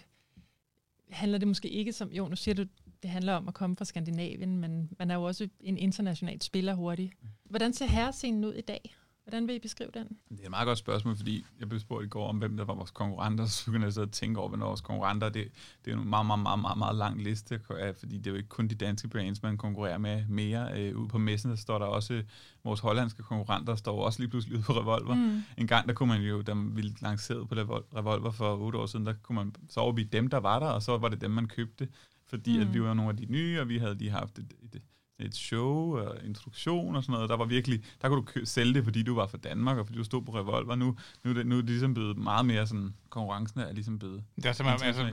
handler 1.09 1.37
det 1.37 1.47
måske 1.47 1.69
ikke 1.69 1.93
som, 1.93 2.11
jo 2.11 2.27
nu 2.27 2.35
siger 2.35 2.55
du, 2.55 2.65
det 3.03 3.09
handler 3.09 3.33
om 3.33 3.47
at 3.47 3.53
komme 3.53 3.75
fra 3.75 3.85
Skandinavien, 3.85 4.57
men 4.57 4.89
man 4.99 5.11
er 5.11 5.15
jo 5.15 5.23
også 5.23 5.49
en 5.59 5.77
international 5.77 6.41
spiller 6.41 6.73
hurtigt. 6.73 7.13
Mm. 7.21 7.27
Hvordan 7.43 7.73
ser 7.73 7.85
herrescenen 7.85 8.45
ud 8.45 8.53
i 8.53 8.61
dag? 8.61 8.95
Hvordan 9.25 9.47
vil 9.47 9.55
I 9.55 9.59
beskrive 9.59 9.89
den? 9.93 10.07
Det 10.29 10.39
er 10.39 10.43
et 10.43 10.49
meget 10.49 10.65
godt 10.65 10.77
spørgsmål, 10.77 11.15
fordi 11.15 11.45
jeg 11.59 11.69
blev 11.69 11.79
spurgt 11.79 12.05
i 12.05 12.09
går 12.09 12.29
om, 12.29 12.37
hvem 12.37 12.57
der 12.57 12.65
var 12.65 12.73
vores 12.73 12.91
konkurrenter, 12.91 13.45
så 13.55 13.65
begyndte 13.65 13.85
jeg 13.85 13.93
så 13.93 14.01
at 14.01 14.11
tænke 14.11 14.39
over, 14.39 14.49
hvornår 14.49 14.67
vores 14.67 14.81
konkurrenter, 14.81 15.29
det, 15.29 15.47
det 15.85 15.93
er 15.93 15.97
en 15.97 16.09
meget, 16.09 16.25
meget, 16.25 16.39
meget, 16.39 16.61
meget, 16.61 16.77
meget 16.77 16.95
lang 16.95 17.23
liste, 17.23 17.59
fordi 17.99 18.17
det 18.17 18.27
er 18.27 18.31
jo 18.31 18.37
ikke 18.37 18.49
kun 18.49 18.67
de 18.67 18.75
danske 18.75 19.07
brands, 19.07 19.43
man 19.43 19.57
konkurrerer 19.57 19.97
med 19.97 20.25
mere. 20.27 20.81
Øh, 20.81 20.97
ude 20.97 21.07
på 21.07 21.17
messen, 21.17 21.49
der 21.49 21.57
står 21.57 21.79
der 21.79 21.85
også, 21.85 22.23
vores 22.63 22.79
hollandske 22.79 23.23
konkurrenter 23.23 23.65
der 23.65 23.75
står 23.75 24.05
også 24.05 24.19
lige 24.19 24.29
pludselig 24.29 24.55
ude 24.57 24.63
på 24.63 24.73
Revolver. 24.73 25.15
Mm. 25.15 25.43
En 25.57 25.67
gang, 25.67 25.87
der 25.87 25.93
kunne 25.93 26.09
man 26.09 26.21
jo, 26.21 26.41
da 26.41 26.53
man 26.53 26.75
ville 26.75 26.95
lanceret 27.01 27.49
på 27.49 27.55
Revolver 27.55 28.31
for 28.31 28.57
otte 28.57 28.79
år 28.79 28.85
siden, 28.85 29.05
der 29.05 29.13
kunne 29.13 29.35
man, 29.35 29.55
så 29.69 29.79
over 29.79 29.91
vi 29.91 30.03
dem, 30.03 30.27
der 30.27 30.37
var 30.37 30.59
der, 30.59 30.67
og 30.67 30.81
så 30.81 30.97
var 30.97 31.09
det 31.09 31.21
dem, 31.21 31.31
man 31.31 31.47
købte, 31.47 31.87
fordi 32.27 32.55
mm. 32.55 32.61
at 32.61 32.73
vi 32.73 32.81
var 32.81 32.93
nogle 32.93 33.09
af 33.09 33.17
de 33.17 33.25
nye, 33.25 33.61
og 33.61 33.69
vi 33.69 33.77
havde 33.77 33.95
lige 33.95 34.11
haft 34.11 34.39
et, 34.39 34.53
et, 34.63 34.75
et 34.75 34.81
show 35.31 35.97
og 35.97 36.23
introduktion 36.25 36.95
og 36.95 37.03
sådan 37.03 37.13
noget. 37.13 37.29
Der 37.29 37.37
var 37.37 37.45
virkelig, 37.45 37.83
der 38.01 38.09
kunne 38.09 38.25
du 38.25 38.45
sælge 38.45 38.73
det, 38.73 38.83
fordi 38.83 39.03
du 39.03 39.15
var 39.15 39.27
fra 39.27 39.37
Danmark, 39.37 39.77
og 39.77 39.85
fordi 39.85 39.97
du 39.97 40.03
stod 40.03 40.21
på 40.21 40.35
Revolver. 40.35 40.75
Nu, 40.75 40.97
nu, 41.23 41.29
er 41.29 41.33
det, 41.33 41.47
nu 41.47 41.57
er 41.57 41.61
det 41.61 41.69
ligesom 41.69 41.93
blevet 41.93 42.17
meget 42.17 42.45
mere 42.45 42.67
sådan, 42.67 42.95
konkurrencen 43.09 43.59
er 43.59 43.71
ligesom 43.71 43.99
blevet... 43.99 44.23
Det 44.35 44.45
er 44.45 44.53
så 44.53 44.63
meget, 44.63 44.83
altså, 44.83 45.03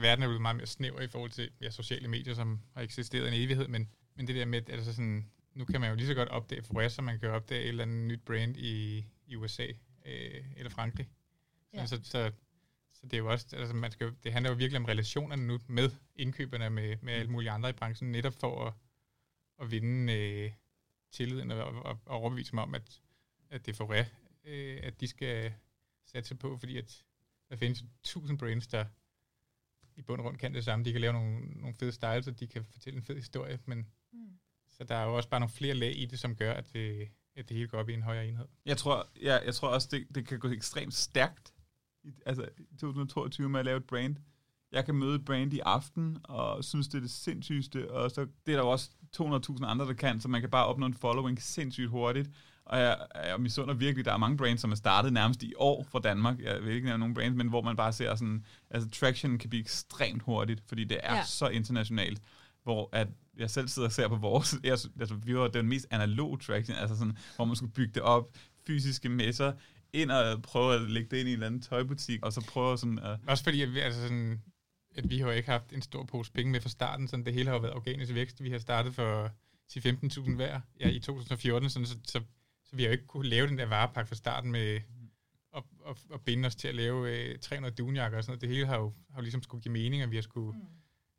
verden 0.00 0.22
er 0.22 0.26
blevet 0.26 0.42
meget 0.42 0.56
mere 0.56 0.66
snæver 0.66 1.00
i 1.00 1.08
forhold 1.08 1.30
til 1.30 1.50
ja, 1.60 1.70
sociale 1.70 2.08
medier, 2.08 2.34
som 2.34 2.60
har 2.74 2.82
eksisteret 2.82 3.28
en 3.28 3.34
evighed, 3.34 3.68
men, 3.68 3.88
men 4.16 4.26
det 4.26 4.36
der 4.36 4.44
med, 4.44 4.70
altså 4.70 4.92
sådan, 4.92 5.26
nu 5.54 5.64
kan 5.64 5.80
man 5.80 5.90
jo 5.90 5.96
lige 5.96 6.06
så 6.06 6.14
godt 6.14 6.28
opdage 6.28 6.62
Forest, 6.62 6.94
som 6.94 7.04
man 7.04 7.20
kan 7.20 7.30
opdage 7.30 7.62
et 7.62 7.68
eller 7.68 7.82
andet 7.82 8.06
nyt 8.06 8.20
brand 8.20 8.56
i, 8.56 9.04
i 9.26 9.36
USA 9.36 9.66
øh, 10.06 10.44
eller 10.56 10.70
Frankrig. 10.70 11.08
Ja. 11.74 11.86
Så, 11.86 12.00
så, 12.02 12.30
så 12.92 13.06
det 13.06 13.12
er 13.12 13.18
jo 13.18 13.30
også, 13.30 13.56
altså 13.56 13.74
man 13.74 13.90
skal, 13.90 14.12
det 14.24 14.32
handler 14.32 14.50
jo 14.50 14.56
virkelig 14.56 14.80
om 14.80 14.84
relationerne 14.84 15.46
nu 15.46 15.58
med 15.66 15.90
indkøberne, 16.16 16.70
med, 16.70 16.96
med 17.02 17.12
alle 17.12 17.30
mulige 17.30 17.50
andre 17.50 17.70
i 17.70 17.72
branchen, 17.72 18.12
netop 18.12 18.34
for 18.40 18.66
at 18.66 18.72
at 19.62 19.70
vinde 19.70 20.12
øh, 20.12 20.52
tilliden 21.10 21.50
og, 21.50 21.64
og, 21.64 21.98
og 22.06 22.20
overbevise 22.20 22.54
mig 22.54 22.64
om, 22.64 22.74
at, 22.74 23.00
at 23.50 23.66
det 23.66 23.72
er 23.72 23.76
for 23.76 23.92
øh, 24.44 24.80
at 24.82 25.00
de 25.00 25.08
skal 25.08 25.52
satse 26.04 26.34
på, 26.34 26.56
fordi 26.56 26.78
at 26.78 27.04
der 27.50 27.56
findes 27.56 27.84
tusind 28.02 28.38
brands, 28.38 28.66
der 28.66 28.84
i 29.96 30.02
bund 30.02 30.20
og 30.20 30.24
grund 30.24 30.38
kan 30.38 30.54
det 30.54 30.64
samme. 30.64 30.84
De 30.84 30.92
kan 30.92 31.00
lave 31.00 31.12
nogle, 31.12 31.40
nogle 31.40 31.74
fede 31.74 31.92
styles, 31.92 32.28
og 32.28 32.40
de 32.40 32.46
kan 32.46 32.64
fortælle 32.64 32.96
en 32.96 33.02
fed 33.02 33.16
historie, 33.16 33.58
men 33.66 33.86
mm. 34.12 34.38
så 34.68 34.84
der 34.84 34.94
er 34.94 35.04
jo 35.04 35.16
også 35.16 35.28
bare 35.28 35.40
nogle 35.40 35.52
flere 35.52 35.74
lag 35.74 35.96
i 35.96 36.06
det, 36.06 36.18
som 36.18 36.36
gør, 36.36 36.52
at 36.52 36.72
det, 36.72 37.08
at 37.36 37.48
det 37.48 37.56
hele 37.56 37.68
går 37.68 37.78
op 37.78 37.88
i 37.88 37.94
en 37.94 38.02
højere 38.02 38.28
enhed. 38.28 38.46
Jeg 38.64 38.76
tror, 38.76 39.08
ja, 39.22 39.38
jeg 39.44 39.54
tror 39.54 39.68
også, 39.68 39.88
det, 39.90 40.06
det 40.14 40.26
kan 40.26 40.38
gå 40.38 40.48
ekstremt 40.48 40.94
stærkt 40.94 41.54
i, 42.02 42.12
altså, 42.26 42.48
i 42.58 42.76
2022 42.76 43.48
med 43.48 43.60
at 43.60 43.66
lave 43.66 43.76
et 43.76 43.86
brand. 43.86 44.16
Jeg 44.72 44.84
kan 44.84 44.94
møde 44.94 45.14
et 45.14 45.24
brand 45.24 45.52
i 45.52 45.58
aften, 45.58 46.18
og 46.24 46.64
synes, 46.64 46.88
det 46.88 46.94
er 46.94 47.00
det 47.00 47.10
sindssygste, 47.10 47.90
og 47.90 48.10
så 48.10 48.20
det 48.20 48.52
er 48.52 48.56
der 48.56 48.64
jo 48.64 48.70
også 48.70 48.90
200.000 49.16 49.66
andre, 49.66 49.86
der 49.86 49.92
kan, 49.92 50.20
så 50.20 50.28
man 50.28 50.40
kan 50.40 50.50
bare 50.50 50.66
opnå 50.66 50.86
en 50.86 50.94
following 50.94 51.42
sindssygt 51.42 51.88
hurtigt. 51.90 52.30
Og 52.64 52.78
jeg, 52.78 52.98
jeg 53.14 53.40
misunder 53.40 53.74
virkelig, 53.74 54.04
der 54.04 54.12
er 54.12 54.16
mange 54.16 54.36
brands, 54.36 54.60
som 54.60 54.70
er 54.70 54.76
startet 54.76 55.12
nærmest 55.12 55.42
i 55.42 55.52
år 55.56 55.86
fra 55.90 55.98
Danmark. 55.98 56.40
Jeg 56.40 56.62
vil 56.62 56.74
ikke 56.74 56.86
nævne 56.86 56.98
nogen 56.98 57.14
brands, 57.14 57.36
men 57.36 57.48
hvor 57.48 57.62
man 57.62 57.76
bare 57.76 57.92
ser 57.92 58.14
sådan, 58.14 58.44
altså 58.70 58.90
traction 58.90 59.38
kan 59.38 59.50
blive 59.50 59.60
ekstremt 59.60 60.22
hurtigt, 60.22 60.62
fordi 60.68 60.84
det 60.84 60.98
er 61.02 61.14
ja. 61.14 61.24
så 61.24 61.48
internationalt. 61.48 62.22
Hvor 62.62 62.88
at 62.92 63.08
jeg 63.38 63.50
selv 63.50 63.68
sidder 63.68 63.88
og 63.88 63.92
ser 63.92 64.08
på 64.08 64.16
vores, 64.16 64.54
jeg, 64.64 64.78
altså 65.00 65.14
vi 65.14 65.36
var 65.36 65.48
den 65.48 65.68
mest 65.68 65.86
analog 65.90 66.40
traction, 66.40 66.76
altså 66.76 66.96
sådan, 66.96 67.16
hvor 67.36 67.44
man 67.44 67.56
skulle 67.56 67.72
bygge 67.72 67.92
det 67.94 68.02
op, 68.02 68.30
fysiske 68.66 69.08
messer, 69.08 69.52
ind 69.92 70.10
og 70.10 70.42
prøve 70.42 70.74
at 70.74 70.90
lægge 70.90 71.08
det 71.10 71.16
ind 71.16 71.28
i 71.28 71.32
en 71.32 71.36
eller 71.36 71.46
anden 71.46 71.62
tøjbutik, 71.62 72.22
og 72.22 72.32
så 72.32 72.46
prøve 72.48 72.78
sådan 72.78 72.98
at... 72.98 73.18
Også 73.26 73.44
fordi, 73.44 73.62
altså 73.62 74.00
sådan, 74.02 74.42
at 74.94 75.10
vi 75.10 75.18
har 75.18 75.26
jo 75.26 75.32
ikke 75.32 75.50
haft 75.50 75.72
en 75.72 75.82
stor 75.82 76.04
pose 76.04 76.32
penge 76.32 76.52
med 76.52 76.60
fra 76.60 76.68
starten, 76.68 77.08
så 77.08 77.16
det 77.16 77.34
hele 77.34 77.48
har 77.48 77.54
jo 77.54 77.60
været 77.60 77.74
organisk 77.74 78.14
vækst. 78.14 78.42
Vi 78.42 78.50
har 78.50 78.58
startet 78.58 78.94
for 78.94 79.30
10-15.000 79.72 80.34
hver 80.34 80.60
ja, 80.80 80.88
i 80.88 80.98
2014, 80.98 81.70
sådan, 81.70 81.86
så, 81.86 81.98
så 82.04 82.20
så 82.72 82.76
vi 82.76 82.82
har 82.82 82.88
jo 82.88 82.92
ikke 82.92 83.06
kunne 83.06 83.28
lave 83.28 83.46
den 83.46 83.58
der 83.58 83.66
varepakke 83.66 84.08
fra 84.08 84.14
starten 84.14 84.52
med 84.52 84.80
at, 85.56 85.62
at, 85.88 85.96
at 86.14 86.20
binde 86.20 86.46
os 86.46 86.54
til 86.56 86.68
at 86.68 86.74
lave 86.74 87.30
øh, 87.30 87.38
300 87.38 87.74
dunjakker 87.74 88.18
og 88.18 88.24
sådan 88.24 88.30
noget. 88.30 88.40
Det 88.40 88.48
hele 88.48 88.66
har 88.66 88.78
jo, 88.78 88.92
har 89.10 89.16
jo 89.16 89.22
ligesom 89.22 89.42
skulle 89.42 89.62
give 89.62 89.72
mening, 89.72 90.02
at 90.02 90.10
vi 90.10 90.16
har 90.16 90.22
skulle 90.22 90.52
mm. 90.52 90.66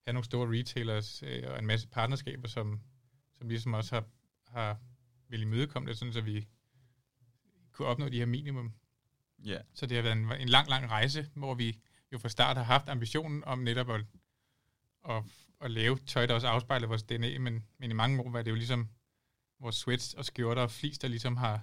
have 0.05 0.13
nogle 0.13 0.25
store 0.25 0.59
retailers 0.59 1.23
øh, 1.23 1.43
og 1.47 1.59
en 1.59 1.65
masse 1.65 1.87
partnerskaber, 1.87 2.47
som, 2.47 2.81
som 3.33 3.49
ligesom 3.49 3.73
også 3.73 3.95
har, 3.95 4.05
har 4.47 4.77
vil 5.29 5.41
imødekomme 5.41 5.89
det, 5.89 5.97
sådan 5.97 6.13
så 6.13 6.21
vi 6.21 6.47
kunne 7.71 7.87
opnå 7.87 8.09
de 8.09 8.17
her 8.17 8.25
minimum. 8.25 8.73
Yeah. 9.47 9.61
Så 9.73 9.85
det 9.85 9.97
har 9.97 10.01
været 10.01 10.17
en, 10.17 10.31
en 10.41 10.49
lang, 10.49 10.69
lang 10.69 10.89
rejse, 10.89 11.29
hvor 11.33 11.53
vi 11.53 11.79
jo 12.13 12.17
fra 12.17 12.29
start 12.29 12.57
har 12.57 12.63
haft 12.63 12.89
ambitionen 12.89 13.43
om 13.43 13.59
netop 13.59 13.89
at, 13.89 14.01
at, 15.09 15.23
at 15.61 15.71
lave 15.71 15.97
tøj, 15.97 16.25
der 16.25 16.33
også 16.33 16.47
afspejler 16.47 16.87
vores 16.87 17.03
DNA, 17.03 17.39
men, 17.39 17.65
men 17.77 17.91
i 17.91 17.93
mange 17.93 18.21
år 18.21 18.29
var 18.29 18.41
det 18.41 18.51
jo 18.51 18.55
ligesom 18.55 18.89
vores 19.59 19.75
sweats 19.75 20.13
og 20.13 20.25
skjorter 20.25 20.61
og 20.61 20.71
flis, 20.71 20.97
der 20.97 21.07
ligesom 21.07 21.37
har 21.37 21.61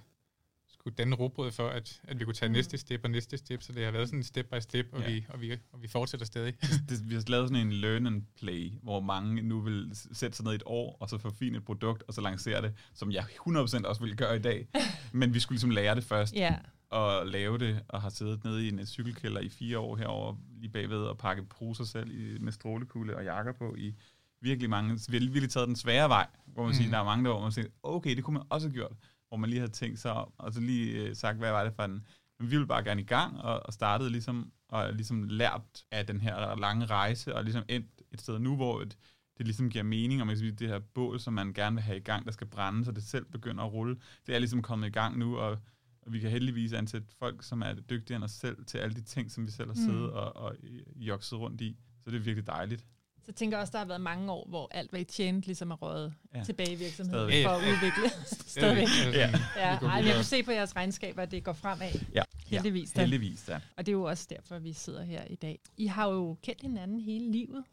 skulle 0.80 0.97
danne 0.97 1.16
råbrød 1.16 1.50
for, 1.50 1.69
at, 1.69 2.00
at 2.04 2.21
vi 2.21 2.25
kunne 2.25 2.35
tage 2.35 2.49
mm. 2.49 2.52
næste 2.52 2.78
step 2.78 3.00
og 3.04 3.11
næste 3.11 3.38
step, 3.38 3.62
så 3.62 3.73
det 3.73 3.85
har 3.85 3.90
været 3.90 4.09
sådan 4.09 4.19
en 4.19 4.25
step 4.25 4.47
by 4.47 4.61
step, 4.61 4.87
og, 4.92 5.00
ja. 5.00 5.11
vi, 5.11 5.26
og, 5.28 5.40
vi, 5.40 5.57
og 5.73 5.83
vi 5.83 5.88
fortsætter 5.88 6.26
stadig. 6.26 6.54
det, 6.88 7.11
vi 7.11 7.14
har 7.14 7.25
lavet 7.26 7.49
sådan 7.49 7.66
en 7.66 7.73
learn 7.73 8.07
and 8.07 8.23
play, 8.38 8.73
hvor 8.83 9.00
mange 9.00 9.42
nu 9.42 9.61
vil 9.61 9.90
sætte 10.12 10.37
sig 10.37 10.45
ned 10.45 10.54
et 10.54 10.62
år, 10.66 10.97
og 11.00 11.09
så 11.09 11.19
forfine 11.19 11.57
et 11.57 11.64
produkt, 11.64 12.02
og 12.09 12.14
så 12.14 12.21
lancere 12.21 12.62
det, 12.62 12.75
som 12.95 13.12
jeg 13.12 13.25
100% 13.25 13.87
også 13.87 14.00
ville 14.00 14.16
gøre 14.16 14.37
i 14.37 14.38
dag. 14.38 14.69
Men 15.12 15.35
vi 15.35 15.40
skulle 15.40 15.57
ligesom 15.57 15.71
lære 15.71 15.95
det 15.95 16.04
først. 16.04 16.35
Ja. 16.35 16.57
Og 16.90 17.26
lave 17.26 17.59
det, 17.59 17.82
og 17.88 18.02
har 18.02 18.09
siddet 18.09 18.44
nede 18.44 18.66
i 18.66 18.68
en 18.68 18.87
cykelkælder 18.87 19.40
i 19.40 19.49
fire 19.49 19.78
år 19.78 19.97
herover 19.97 20.37
lige 20.61 20.73
bagved, 20.73 21.02
og 21.02 21.18
pakket 21.18 21.49
poser 21.49 21.85
selv 21.85 22.11
i, 22.11 22.38
med 22.38 22.52
strålekugle 22.52 23.16
og 23.16 23.25
jakker 23.25 23.52
på 23.52 23.75
i 23.78 23.94
virkelig 24.40 24.70
mange, 24.70 24.99
vi 25.09 25.18
har 25.18 25.26
virkelig 25.26 25.50
taget 25.50 25.68
den 25.68 25.76
svære 25.76 26.09
vej, 26.09 26.26
hvor 26.47 26.62
man 26.62 26.70
mm. 26.70 26.75
siger, 26.75 26.90
der 26.90 26.99
er 26.99 27.04
mange 27.04 27.25
der, 27.25 27.30
hvor 27.30 27.42
man 27.42 27.52
siger, 27.52 27.68
okay, 27.82 28.16
det 28.16 28.25
kunne 28.25 28.35
man 28.35 28.47
også 28.50 28.68
have 28.68 28.75
gjort, 28.75 28.92
hvor 29.28 29.37
man 29.37 29.50
lige 29.50 29.61
havde 29.61 29.73
tænkt 29.73 29.99
sig 29.99 30.12
om, 30.12 30.32
og 30.38 30.52
så 30.52 30.61
lige 30.61 30.92
øh, 30.92 31.16
sagt, 31.16 31.38
hvad 31.38 31.50
var 31.50 31.64
det 31.64 31.73
for 31.75 31.82
en, 31.82 32.06
men 32.40 32.50
vi 32.50 32.56
ville 32.56 32.66
bare 32.66 32.85
gerne 32.85 33.00
i 33.00 33.04
gang, 33.04 33.40
og, 33.40 33.66
og 33.66 33.73
startede 33.73 34.10
ligesom, 34.10 34.52
og 34.69 34.95
ligesom 34.95 35.23
lært 35.23 35.84
af 35.91 36.06
den 36.06 36.21
her 36.21 36.56
lange 36.56 36.86
rejse, 36.86 37.34
og 37.34 37.45
ligesom 37.45 37.62
endt 37.69 38.02
et 38.12 38.21
sted 38.21 38.38
nu, 38.38 38.56
hvor 38.56 38.80
et, 38.80 38.97
det 39.38 39.47
ligesom 39.47 39.71
giver 39.71 39.84
mening, 39.84 40.21
og 40.21 40.26
man 40.26 40.36
kan 40.36 40.38
sige, 40.38 40.52
det 40.52 40.69
her 40.69 40.78
bål, 40.78 41.21
som 41.21 41.32
man 41.32 41.52
gerne 41.52 41.76
vil 41.76 41.82
have 41.82 41.99
i 41.99 42.02
gang, 42.02 42.26
der 42.26 42.32
skal 42.32 42.47
brænde, 42.47 42.84
så 42.84 42.93
det 42.93 43.02
selv 43.02 43.25
begynder 43.25 43.64
at 43.64 43.73
rulle, 43.73 43.97
det 44.26 44.34
er 44.34 44.38
ligesom 44.38 44.62
kommet 44.62 44.86
i 44.86 44.91
gang 44.91 45.19
nu, 45.19 45.38
og 45.38 45.58
vi 46.12 46.20
kan 46.20 46.30
heldigvis 46.30 46.73
ansætte 46.73 47.06
folk, 47.18 47.42
som 47.42 47.62
er 47.62 47.75
dygtigere 47.75 48.16
end 48.16 48.25
os 48.25 48.30
selv, 48.30 48.64
til 48.64 48.78
alle 48.78 48.94
de 48.94 49.02
ting, 49.02 49.30
som 49.30 49.46
vi 49.46 49.50
selv 49.50 49.68
har 49.68 49.75
siddet 49.75 50.10
mm. 50.10 50.16
og, 50.16 50.36
og 50.36 50.56
jokset 50.96 51.38
rundt 51.38 51.60
i. 51.60 51.76
Så 52.04 52.10
det 52.10 52.16
er 52.16 52.20
virkelig 52.20 52.46
dejligt. 52.46 52.80
Så 53.20 53.25
jeg 53.26 53.34
tænker 53.34 53.58
også, 53.58 53.70
der 53.70 53.78
har 53.78 53.84
været 53.84 54.00
mange 54.00 54.32
år, 54.32 54.49
hvor 54.49 54.68
alt, 54.70 54.90
hvad 54.90 55.00
I 55.00 55.04
tjente, 55.04 55.46
ligesom 55.46 55.70
er 55.70 55.76
røget 55.76 56.14
ja. 56.34 56.44
tilbage 56.44 56.73
i 56.73 56.76
virksomheden 56.76 57.30
Stadigvæk. 57.30 57.44
for 57.44 57.50
at 57.50 57.60
udvikle. 57.60 58.10
Stadigvæk. 58.56 58.88
Ja. 59.12 59.30
ja. 59.56 59.78
Ej, 59.78 60.02
jeg 60.06 60.14
kan 60.14 60.25
se 60.25 60.42
på 60.42 60.50
jeres 60.50 60.76
regnskaber, 60.76 61.23
at 61.23 61.30
det 61.30 61.44
går 61.44 61.52
fremad. 61.52 61.92
Ja. 62.14 62.23
Heldigvis. 62.46 62.92
Da. 62.92 63.00
Heldigvis, 63.00 63.44
da. 63.44 63.60
Og 63.76 63.86
det 63.86 63.92
er 63.92 63.96
jo 63.96 64.02
også 64.02 64.26
derfor, 64.30 64.58
vi 64.58 64.73
sidder 64.73 65.02
her 65.02 65.25
i 65.25 65.34
dag. 65.34 65.58
I 65.76 65.86
har 65.86 66.08
jo 66.08 66.36
kendt 66.42 66.62
hinanden 66.62 67.00
hele 67.00 67.32
livet. 67.32 67.64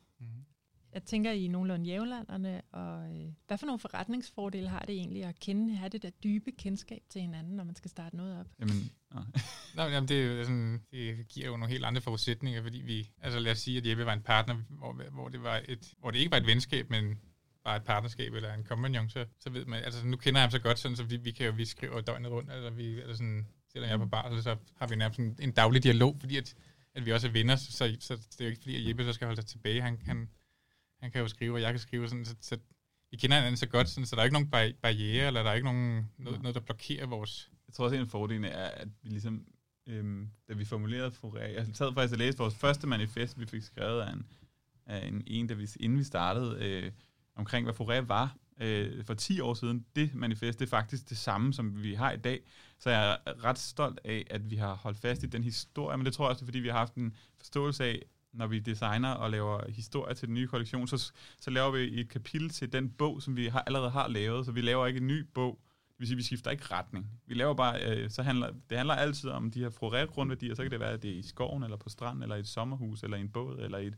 Jeg 0.94 1.04
tænker, 1.04 1.32
I 1.32 1.48
nogenlunde 1.48 1.86
jævlanderne, 1.86 2.62
og 2.72 3.16
øh, 3.16 3.32
hvad 3.48 3.58
for 3.58 3.66
nogle 3.66 3.80
forretningsfordele 3.80 4.70
har 4.70 4.80
det 4.80 4.96
egentlig 4.96 5.24
at 5.24 5.40
kende, 5.40 5.76
have 5.76 5.90
det 5.90 6.04
der 6.04 6.10
dybe 6.10 6.52
kendskab 6.52 7.02
til 7.10 7.22
hinanden, 7.22 7.56
når 7.56 7.64
man 7.64 7.76
skal 7.76 7.92
starte 7.92 8.16
noget 8.16 8.40
op? 8.40 8.46
Jamen, 8.60 8.92
Nå, 9.76 9.84
jamen, 9.84 10.08
det, 10.08 10.40
er 10.40 10.44
sådan, 10.44 10.82
det 10.92 11.28
giver 11.28 11.48
jo 11.48 11.58
nogle 11.58 11.72
helt 11.72 11.86
andre 11.86 12.02
forudsætninger, 12.02 12.62
fordi 12.62 12.78
vi, 12.78 13.10
altså 13.22 13.40
lad 13.40 13.52
os 13.52 13.60
sige, 13.60 13.78
at 13.78 13.88
Jeppe 13.88 14.06
var 14.06 14.14
en 14.14 14.22
partner, 14.22 14.56
hvor, 14.70 15.02
hvor, 15.12 15.30
det, 15.30 15.44
var 15.44 15.62
et, 15.68 15.94
hvor 16.00 16.12
det 16.12 16.20
ikke 16.20 16.32
var 16.32 16.38
et 16.38 16.48
venskab, 16.48 16.90
men 16.90 17.20
bare 17.64 17.78
et 17.78 17.84
partnerskab 17.84 18.34
eller 18.34 18.54
en 18.54 18.64
kompagnon, 18.64 19.10
så, 19.10 19.26
så 19.40 19.50
ved 19.50 19.66
man, 19.66 19.84
altså 19.84 20.06
nu 20.06 20.18
kender 20.18 20.40
jeg 20.40 20.44
ham 20.44 20.52
så 20.52 20.60
godt, 20.60 20.80
sådan, 20.80 20.98
så 20.98 21.04
vi, 21.04 21.18
vi 21.18 21.32
kan 21.32 21.46
jo, 21.46 21.52
vi 21.52 21.66
skriver 21.66 22.02
døgnet 22.02 22.32
rundt, 22.32 22.52
altså 22.52 22.70
vi, 22.70 23.00
altså 23.00 23.16
sådan, 23.16 23.48
selvom 23.72 23.88
jeg 23.90 23.94
er 23.94 23.98
på 23.98 24.06
bar, 24.06 24.42
så 24.42 24.56
har 24.78 24.88
vi 24.88 24.96
nærmest 24.96 25.20
en, 25.20 25.38
en 25.40 25.52
daglig 25.52 25.84
dialog, 25.84 26.18
fordi 26.20 26.38
at, 26.38 26.56
at 26.96 27.06
vi 27.06 27.12
også 27.12 27.28
er 27.28 27.32
venner, 27.32 27.56
så, 27.56 27.72
så, 27.72 27.98
så 28.00 28.16
det 28.32 28.42
er 28.42 28.46
jo 28.46 28.50
ikke 28.50 28.62
fordi, 28.62 28.76
at 28.76 28.90
Jeppe 28.90 29.04
så 29.04 29.14
skal 29.14 29.26
holde 29.26 29.42
sig 29.42 29.50
tilbage, 29.50 29.82
han, 29.82 30.00
han, 30.06 30.30
han 31.00 31.12
kan 31.12 31.22
jo 31.22 31.28
skrive, 31.28 31.54
og 31.54 31.62
jeg 31.62 31.74
kan 31.74 31.80
skrive, 31.80 32.10
sådan, 32.10 32.26
så, 32.26 32.36
så 32.42 32.58
vi 33.12 33.18
kender 33.18 33.38
hinanden 33.38 33.58
så 33.58 33.68
godt, 33.68 33.90
sådan, 33.90 34.06
så 34.06 34.16
der 34.16 34.22
er 34.22 34.26
ikke 34.26 34.34
nogen 34.34 34.50
bar- 34.50 34.74
barriere, 34.82 35.28
eller 35.28 35.44
der 35.44 35.50
er 35.50 35.54
ikke 35.54 35.66
nogen, 35.66 36.12
noget, 36.18 36.42
noget, 36.42 36.56
der 36.56 36.62
blokerer 36.62 37.06
vores... 37.06 37.52
Jeg 37.68 37.74
tror 37.74 37.86
også, 37.86 37.96
en 37.96 38.08
fordel 38.08 38.44
er, 38.44 38.68
at 38.68 38.88
vi 39.02 39.10
ligesom, 39.10 39.46
øhm, 39.88 40.30
da 40.50 40.54
vi 40.54 40.66
formulerede 40.66 41.12
Foré, 41.24 41.40
jeg 41.40 41.68
sad 41.74 41.94
faktisk 41.94 42.14
og 42.14 42.18
læste 42.18 42.38
vores 42.38 42.56
første 42.56 42.88
manifest, 42.88 43.40
vi 43.40 43.46
fik 43.46 43.62
skrevet 43.62 44.02
af 44.02 44.14
en, 44.14 44.26
af 44.86 45.08
en, 45.08 45.24
en 45.28 45.50
der 45.50 45.56
vi, 45.56 45.68
inden 45.80 46.00
vi 46.00 46.04
startede, 46.04 46.58
øh, 46.66 46.92
omkring 47.36 47.66
hvad 47.66 47.74
Foré 47.74 48.06
var, 48.06 48.36
øh, 48.62 49.06
for 49.06 49.14
10 49.14 49.40
år 49.40 49.54
siden, 49.54 49.86
det 49.96 50.16
manifest, 50.16 50.60
det 50.60 50.66
er 50.66 50.70
faktisk 50.70 51.10
det 51.10 51.18
samme, 51.18 51.54
som 51.54 51.84
vi 51.84 51.94
har 51.94 52.12
i 52.12 52.18
dag. 52.18 52.40
Så 52.80 52.90
jeg 52.90 53.12
er 53.26 53.44
ret 53.44 53.60
stolt 53.60 54.00
af, 54.04 54.26
at 54.30 54.50
vi 54.50 54.56
har 54.56 54.76
holdt 54.76 54.98
fast 54.98 55.24
i 55.24 55.28
den 55.28 55.44
historie, 55.44 55.98
men 55.98 56.06
det 56.06 56.14
tror 56.14 56.26
jeg 56.26 56.30
også, 56.30 56.46
fordi 56.46 56.60
vi 56.60 56.68
har 56.68 56.78
haft 56.78 56.96
en 56.96 57.16
forståelse 57.38 57.84
af, 57.86 58.02
når 58.38 58.48
vi 58.48 58.60
designer 58.60 59.12
og 59.12 59.32
laver 59.32 59.72
historie 59.72 60.16
til 60.16 60.28
den 60.28 60.36
nye 60.36 60.48
kollektion, 60.48 60.88
så, 60.88 61.12
så 61.40 61.50
laver 61.50 61.72
vi 61.72 62.00
et 62.00 62.10
kapitel 62.10 62.50
til 62.50 62.74
den 62.74 62.90
bog, 62.90 63.22
som 63.22 63.36
vi 63.36 63.48
har, 63.48 63.64
allerede 63.68 63.90
har 63.90 64.08
lavet, 64.08 64.46
så 64.46 64.52
vi 64.52 64.62
laver 64.62 64.88
ikke 64.88 64.98
en 64.98 65.08
ny 65.08 65.26
bog. 65.34 65.60
Det 65.90 66.00
vil 66.00 66.08
sige, 66.08 66.18
vi 66.18 66.24
skifter 66.24 66.52
ikke 66.52 66.64
retning. 66.72 67.12
Vi 67.26 67.34
laver 67.34 67.54
bare, 67.54 67.98
øh, 67.98 68.10
så 68.10 68.24
handler, 68.24 68.54
det 68.70 68.78
handler 68.78 68.94
altid 68.94 69.30
om 69.30 69.52
de 69.52 69.60
her 69.60 69.70
florerede 69.70 70.08
grundværdier, 70.08 70.56
så 70.56 70.62
kan 70.62 70.72
det 70.72 70.80
være, 70.80 70.92
at 70.92 71.04
det 71.04 71.12
er 71.12 71.16
i 71.16 71.22
skoven, 71.22 71.64
eller 71.64 71.78
på 71.78 71.90
stranden, 71.90 72.24
eller 72.24 72.36
i 72.36 72.40
et 72.40 72.48
sommerhus, 72.48 73.04
eller 73.04 73.18
i 73.18 73.22
en 73.22 73.30
båd, 73.30 73.60
eller, 73.60 73.78
et, 73.78 73.96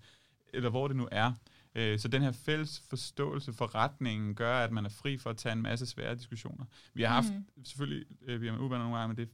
eller 0.53 0.69
hvor 0.69 0.87
det 0.87 0.97
nu 0.97 1.07
er. 1.11 1.33
Øh, 1.75 1.99
så 1.99 2.07
den 2.07 2.21
her 2.21 2.31
fælles 2.31 2.83
forståelse 2.89 3.53
for 3.53 3.75
retningen 3.75 4.35
gør, 4.35 4.59
at 4.59 4.71
man 4.71 4.85
er 4.85 4.89
fri 4.89 5.17
for 5.17 5.29
at 5.29 5.37
tage 5.37 5.53
en 5.53 5.61
masse 5.61 5.85
svære 5.85 6.15
diskussioner. 6.15 6.65
Vi 6.93 7.03
har 7.03 7.13
haft, 7.13 7.33
mm. 7.33 7.65
selvfølgelig, 7.65 8.05
øh, 8.21 8.41
vi 8.41 8.47
har 8.47 8.57
med 8.57 8.77
nogle 8.77 8.97
gange, 8.97 9.07
men 9.07 9.17
det 9.17 9.23
er 9.23 9.33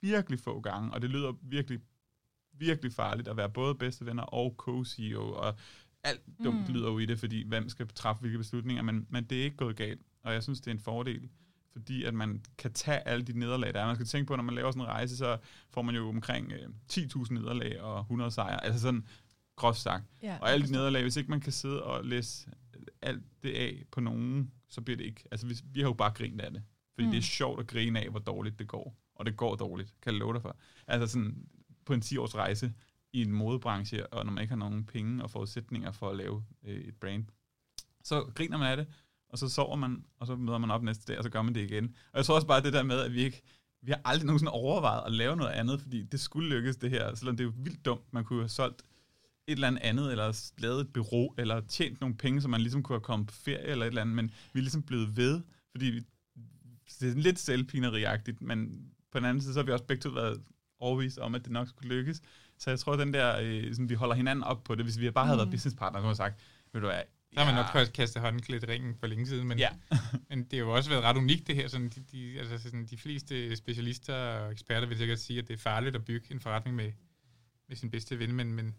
virkelig 0.00 0.40
få 0.40 0.60
gange, 0.60 0.92
og 0.92 1.02
det 1.02 1.10
lyder 1.10 1.32
virkelig 1.42 1.80
virkelig 2.58 2.92
farligt 2.92 3.28
at 3.28 3.36
være 3.36 3.50
både 3.50 3.74
bedste 3.74 4.06
venner 4.06 4.22
og 4.22 4.54
co-CEO, 4.58 5.32
og 5.32 5.54
alt 6.04 6.20
dumt 6.44 6.68
mm. 6.68 6.74
lyder 6.74 6.90
jo 6.90 6.98
i 6.98 7.06
det, 7.06 7.18
fordi 7.18 7.48
hvem 7.48 7.68
skal 7.68 7.88
træffe 7.88 8.20
hvilke 8.20 8.38
beslutninger, 8.38 8.82
men, 8.82 9.06
men 9.08 9.24
det 9.24 9.40
er 9.40 9.44
ikke 9.44 9.56
gået 9.56 9.76
galt, 9.76 10.00
og 10.22 10.32
jeg 10.32 10.42
synes, 10.42 10.60
det 10.60 10.66
er 10.66 10.74
en 10.74 10.80
fordel, 10.80 11.28
fordi 11.72 12.04
at 12.04 12.14
man 12.14 12.44
kan 12.58 12.72
tage 12.72 13.08
alle 13.08 13.24
de 13.24 13.38
nederlag, 13.38 13.74
der 13.74 13.80
er. 13.80 13.86
Man 13.86 13.94
skal 13.94 14.06
tænke 14.06 14.28
på, 14.28 14.36
når 14.36 14.42
man 14.42 14.54
laver 14.54 14.70
sådan 14.70 14.82
en 14.82 14.88
rejse, 14.88 15.16
så 15.16 15.38
får 15.70 15.82
man 15.82 15.94
jo 15.94 16.08
omkring 16.08 16.52
øh, 16.52 16.68
10.000 16.92 17.34
nederlag 17.34 17.80
og 17.80 18.00
100 18.00 18.30
sejre, 18.30 18.64
altså 18.64 18.80
sådan 18.80 19.06
groft 19.56 19.78
sagt. 19.78 20.04
Ja, 20.22 20.38
og 20.40 20.52
alle 20.52 20.66
de 20.66 20.72
nederlag, 20.72 21.02
hvis 21.02 21.16
ikke 21.16 21.30
man 21.30 21.40
kan 21.40 21.52
sidde 21.52 21.82
og 21.82 22.04
læse 22.04 22.50
alt 23.02 23.24
det 23.42 23.52
af 23.52 23.84
på 23.90 24.00
nogen, 24.00 24.52
så 24.68 24.80
bliver 24.80 24.96
det 24.96 25.04
ikke, 25.04 25.24
altså 25.30 25.46
vi, 25.46 25.54
vi 25.64 25.80
har 25.80 25.88
jo 25.88 25.92
bare 25.92 26.12
grint 26.12 26.40
af 26.40 26.52
det, 26.52 26.62
fordi 26.94 27.06
mm. 27.06 27.10
det 27.10 27.18
er 27.18 27.22
sjovt 27.22 27.60
at 27.60 27.66
grine 27.66 28.00
af, 28.00 28.10
hvor 28.10 28.20
dårligt 28.20 28.58
det 28.58 28.68
går, 28.68 28.96
og 29.14 29.26
det 29.26 29.36
går 29.36 29.56
dårligt, 29.56 29.94
kan 30.02 30.12
jeg 30.12 30.18
love 30.20 30.32
dig 30.34 30.42
for. 30.42 30.56
Altså 30.86 31.06
sådan, 31.12 31.48
på 31.88 31.94
en 31.94 32.02
10-års 32.04 32.34
rejse 32.34 32.72
i 33.12 33.22
en 33.22 33.32
modebranche, 33.32 34.06
og 34.06 34.24
når 34.24 34.32
man 34.32 34.42
ikke 34.42 34.52
har 34.52 34.58
nogen 34.58 34.84
penge 34.84 35.22
og 35.22 35.30
forudsætninger 35.30 35.92
for 35.92 36.10
at 36.10 36.16
lave 36.16 36.44
øh, 36.64 36.80
et 36.80 36.94
brand. 36.94 37.24
Så 38.04 38.30
griner 38.34 38.58
man 38.58 38.70
af 38.70 38.76
det, 38.76 38.86
og 39.28 39.38
så 39.38 39.48
sover 39.48 39.76
man, 39.76 40.04
og 40.20 40.26
så 40.26 40.36
møder 40.36 40.58
man 40.58 40.70
op 40.70 40.82
næste 40.82 41.12
dag, 41.12 41.18
og 41.18 41.24
så 41.24 41.30
gør 41.30 41.42
man 41.42 41.54
det 41.54 41.60
igen. 41.60 41.84
Og 42.12 42.16
jeg 42.16 42.24
tror 42.24 42.34
også 42.34 42.46
bare 42.46 42.62
det 42.62 42.72
der 42.72 42.82
med, 42.82 43.00
at 43.00 43.14
vi 43.14 43.22
ikke, 43.22 43.42
vi 43.82 43.90
har 43.90 44.00
aldrig 44.04 44.26
nogensinde 44.26 44.52
overvejet 44.52 45.06
at 45.06 45.12
lave 45.12 45.36
noget 45.36 45.50
andet, 45.50 45.80
fordi 45.80 46.02
det 46.02 46.20
skulle 46.20 46.48
lykkes 46.48 46.76
det 46.76 46.90
her, 46.90 47.14
selvom 47.14 47.36
det 47.36 47.44
er 47.44 47.48
jo 47.48 47.52
vildt 47.56 47.84
dumt. 47.84 48.12
Man 48.12 48.24
kunne 48.24 48.40
have 48.40 48.48
solgt 48.48 48.82
et 49.46 49.52
eller 49.52 49.68
andet 49.68 49.82
andet, 49.82 50.10
eller 50.10 50.50
lavet 50.58 50.80
et 50.80 50.92
bureau, 50.92 51.34
eller 51.38 51.60
tjent 51.60 52.00
nogle 52.00 52.16
penge, 52.16 52.40
så 52.40 52.48
man 52.48 52.60
ligesom 52.60 52.82
kunne 52.82 52.96
have 52.96 53.04
kommet 53.10 53.28
på 53.28 53.34
ferie, 53.34 53.66
eller 53.66 53.84
et 53.84 53.88
eller 53.88 54.02
andet, 54.02 54.16
men 54.16 54.30
vi 54.52 54.60
er 54.60 54.62
ligesom 54.62 54.82
blevet 54.82 55.16
ved, 55.16 55.42
fordi 55.70 55.86
vi, 55.86 56.00
det 57.00 57.10
er 57.10 57.14
lidt 57.14 57.38
selvpineriagtigt, 57.38 58.42
men 58.42 58.90
på 59.12 59.18
den 59.18 59.24
anden 59.24 59.42
side, 59.42 59.52
så 59.54 59.60
har 59.60 59.64
vi 59.66 59.72
også 59.72 59.84
begge 59.84 60.00
to 60.00 60.08
været 60.08 60.42
overvist 60.80 61.18
om, 61.18 61.34
at 61.34 61.44
det 61.44 61.52
nok 61.52 61.68
skulle 61.68 61.94
lykkes. 61.94 62.22
Så 62.58 62.70
jeg 62.70 62.78
tror, 62.78 62.92
at 62.92 62.98
den 62.98 63.14
der, 63.14 63.38
øh, 63.42 63.72
sådan, 63.72 63.88
vi 63.88 63.94
holder 63.94 64.14
hinanden 64.14 64.44
op 64.44 64.64
på 64.64 64.74
det. 64.74 64.84
Hvis 64.84 65.00
vi 65.00 65.10
bare 65.10 65.26
havde 65.26 65.36
mm. 65.36 65.38
været 65.38 65.50
businesspartner, 65.50 66.00
så 66.00 66.04
havde 66.04 66.16
sagt, 66.16 66.40
ved 66.72 66.80
du 66.80 66.86
hvad, 66.86 67.02
så 67.32 67.40
har 67.40 67.46
man 67.46 67.54
nok 67.54 67.72
først 67.72 67.92
kastet 67.92 68.22
håndklædt 68.22 68.62
i 68.62 68.66
ringen 68.66 68.94
for 69.00 69.06
længe 69.06 69.26
siden, 69.26 69.48
men, 69.48 69.58
ja. 69.58 69.68
men 70.28 70.44
det 70.44 70.52
har 70.52 70.58
jo 70.58 70.74
også 70.74 70.90
været 70.90 71.02
ret 71.04 71.16
unikt 71.16 71.46
det 71.46 71.54
her. 71.54 71.68
Sådan 71.68 71.88
de, 71.88 72.00
de, 72.12 72.38
altså 72.38 72.58
sådan 72.58 72.86
de 72.86 72.96
fleste 72.96 73.56
specialister 73.56 74.14
og 74.14 74.52
eksperter 74.52 74.86
vil 74.86 74.98
sikkert 74.98 75.18
sige, 75.18 75.38
at 75.38 75.48
det 75.48 75.54
er 75.54 75.58
farligt 75.58 75.96
at 75.96 76.04
bygge 76.04 76.32
en 76.32 76.40
forretning 76.40 76.76
med, 76.76 76.92
med 77.68 77.76
sin 77.76 77.90
bedste 77.90 78.18
ven, 78.18 78.32
men, 78.32 78.52
men, 78.52 78.74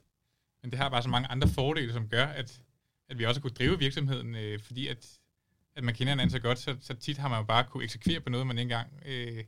men 0.61 0.71
det 0.71 0.79
har 0.79 0.89
bare 0.89 1.03
så 1.03 1.09
mange 1.09 1.27
andre 1.27 1.47
fordele, 1.47 1.93
som 1.93 2.07
gør, 2.07 2.25
at, 2.25 2.61
at 3.09 3.19
vi 3.19 3.25
også 3.25 3.41
kunne 3.41 3.51
drive 3.51 3.79
virksomheden, 3.79 4.35
øh, 4.35 4.59
fordi 4.59 4.87
at, 4.87 5.19
at 5.75 5.83
man 5.83 5.95
kender 5.95 6.11
hinanden 6.11 6.31
så 6.31 6.39
godt, 6.39 6.59
så, 6.59 6.77
så 6.81 6.93
tit 6.93 7.17
har 7.17 7.29
man 7.29 7.39
jo 7.39 7.43
bare 7.43 7.63
kunne 7.63 7.83
eksekvere 7.83 8.19
på 8.19 8.29
noget, 8.29 8.47
man 8.47 8.57
ikke 8.57 8.61
engang 8.61 9.03
øh, 9.05 9.43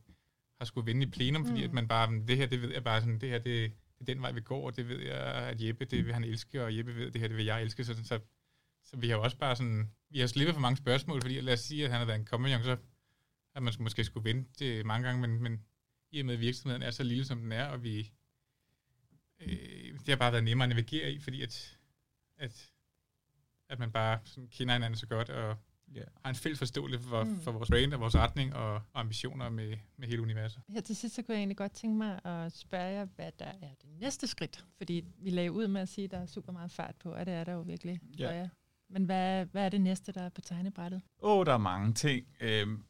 har 0.61 0.65
skulle 0.65 0.85
vinde 0.85 1.03
i 1.03 1.09
plenum, 1.09 1.45
fordi 1.45 1.59
mm. 1.59 1.65
at 1.65 1.73
man 1.73 1.87
bare, 1.87 2.21
det 2.27 2.37
her, 2.37 2.45
det 2.45 2.61
ved 2.61 2.73
jeg 2.73 2.83
bare 2.83 3.01
sådan, 3.01 3.19
det 3.19 3.29
her, 3.29 3.37
det, 3.37 3.71
det 3.99 4.09
er 4.09 4.13
den 4.13 4.21
vej, 4.21 4.31
vi 4.31 4.41
går, 4.41 4.65
og 4.65 4.75
det 4.75 4.89
ved 4.89 4.99
jeg, 4.99 5.17
at 5.17 5.61
Jeppe, 5.61 5.85
det 5.85 6.05
vil 6.05 6.13
han 6.13 6.23
elske, 6.23 6.63
og 6.63 6.77
Jeppe 6.77 6.95
ved, 6.95 7.11
det 7.11 7.21
her, 7.21 7.27
det 7.27 7.37
vil 7.37 7.45
jeg 7.45 7.61
elske, 7.61 7.83
så, 7.83 8.03
så 8.03 8.19
så 8.83 8.97
vi 8.97 9.09
har 9.09 9.15
jo 9.15 9.23
også 9.23 9.37
bare 9.37 9.55
sådan, 9.55 9.91
vi 10.09 10.19
har 10.19 10.27
slippet 10.27 10.55
for 10.55 10.61
mange 10.61 10.77
spørgsmål, 10.77 11.21
fordi 11.21 11.41
lad 11.41 11.53
os 11.53 11.59
sige, 11.59 11.85
at 11.85 11.91
han 11.91 11.99
har 11.99 12.05
været 12.05 12.19
en 12.19 12.25
kompagnon, 12.25 12.63
så 12.63 12.77
at 13.55 13.63
man 13.63 13.73
måske 13.79 14.03
skulle 14.03 14.29
vente 14.29 14.83
mange 14.83 15.07
gange, 15.07 15.21
men, 15.27 15.43
men 15.43 15.65
i 16.11 16.19
og 16.19 16.25
med, 16.25 16.33
at 16.33 16.39
virksomheden 16.39 16.81
er 16.81 16.91
så 16.91 17.03
lille, 17.03 17.25
som 17.25 17.41
den 17.41 17.51
er, 17.51 17.65
og 17.65 17.83
vi, 17.83 18.11
øh, 19.39 19.93
det 19.99 20.09
har 20.09 20.15
bare 20.15 20.31
været 20.31 20.43
nemmere 20.43 20.65
at 20.65 20.69
navigere 20.69 21.11
i, 21.11 21.19
fordi 21.19 21.41
at, 21.41 21.79
at, 22.37 22.71
at 23.69 23.79
man 23.79 23.91
bare 23.91 24.19
sådan 24.23 24.47
kender 24.47 24.73
hinanden 24.73 24.97
så 24.97 25.07
godt, 25.07 25.29
og 25.29 25.57
yeah. 25.97 26.07
har 26.23 26.29
en 26.29 26.35
fælles 26.35 26.59
forståelse 26.59 26.99
for, 26.99 27.23
mm. 27.23 27.41
for 27.41 27.51
vores 27.51 27.69
brand 27.69 27.93
og 27.93 27.99
vores 27.99 28.15
retning 28.15 28.55
og, 28.55 28.81
ambitioner 28.93 29.49
med, 29.49 29.77
med 29.97 30.07
hele 30.07 30.21
universet. 30.21 30.61
Her 30.69 30.81
til 30.81 30.95
sidst, 30.95 31.15
så 31.15 31.21
kunne 31.21 31.33
jeg 31.33 31.39
egentlig 31.39 31.57
godt 31.57 31.71
tænke 31.71 31.97
mig 31.97 32.25
at 32.25 32.51
spørge 32.51 32.91
jer, 32.91 33.05
hvad 33.15 33.31
der 33.39 33.45
er 33.45 33.73
det 33.81 33.89
næste 33.99 34.27
skridt. 34.27 34.65
Fordi 34.77 35.05
vi 35.17 35.29
lagde 35.29 35.51
ud 35.51 35.67
med 35.67 35.81
at 35.81 35.89
sige, 35.89 36.05
at 36.05 36.11
der 36.11 36.17
er 36.17 36.25
super 36.25 36.51
meget 36.51 36.71
fart 36.71 36.95
på, 36.95 37.11
og 37.11 37.25
det 37.25 37.33
er 37.33 37.43
der 37.43 37.53
jo 37.53 37.61
virkelig 37.61 37.99
yeah. 38.19 38.29
for 38.29 38.35
jer. 38.35 38.47
Men 38.89 39.05
hvad, 39.05 39.45
hvad 39.45 39.65
er 39.65 39.69
det 39.69 39.81
næste, 39.81 40.11
der 40.11 40.21
er 40.21 40.29
på 40.29 40.41
tegnebrættet? 40.41 41.01
Åh, 41.21 41.37
oh, 41.37 41.45
der 41.45 41.53
er 41.53 41.57
mange 41.57 41.93
ting. 41.93 42.25
Øhm, 42.39 42.83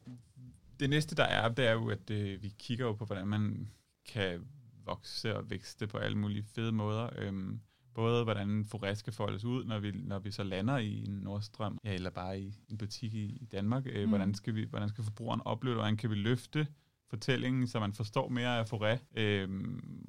det 0.80 0.90
næste, 0.90 1.14
der 1.14 1.24
er, 1.24 1.48
det 1.48 1.66
er 1.66 1.72
jo, 1.72 1.90
at 1.90 2.10
øh, 2.10 2.42
vi 2.42 2.54
kigger 2.58 2.86
jo 2.86 2.92
på, 2.92 3.04
hvordan 3.04 3.26
man 3.26 3.70
kan 4.08 4.46
vokse 4.84 5.36
og 5.36 5.50
vækste 5.50 5.86
på 5.86 5.98
alle 5.98 6.18
mulige 6.18 6.42
fede 6.42 6.72
måder. 6.72 7.10
Øhm, 7.18 7.60
både 7.94 8.24
hvordan 8.24 8.64
Forest 8.64 8.98
skal 8.98 9.12
foldes 9.12 9.44
ud, 9.44 9.64
når 9.64 9.78
vi, 9.78 9.90
når 9.90 10.18
vi 10.18 10.30
så 10.30 10.42
lander 10.42 10.78
i 10.78 11.04
en 11.04 11.10
Nordstrøm, 11.12 11.78
ja, 11.84 11.94
eller 11.94 12.10
bare 12.10 12.40
i 12.40 12.54
en 12.70 12.78
butik 12.78 13.14
i, 13.14 13.24
i 13.24 13.44
Danmark. 13.44 13.82
Øh, 13.86 14.04
mm. 14.04 14.08
hvordan, 14.08 14.34
skal 14.34 14.54
vi, 14.54 14.66
hvordan 14.70 14.88
skal 14.88 15.04
forbrugeren 15.04 15.40
opleve 15.44 15.74
det, 15.74 15.80
hvordan 15.82 15.96
kan 15.96 16.10
vi 16.10 16.14
løfte 16.14 16.66
fortællingen, 17.12 17.66
så 17.66 17.80
man 17.80 17.92
forstår 17.92 18.28
mere 18.28 18.58
af 18.58 18.72
Forêt, 18.72 19.20
øh, 19.20 19.48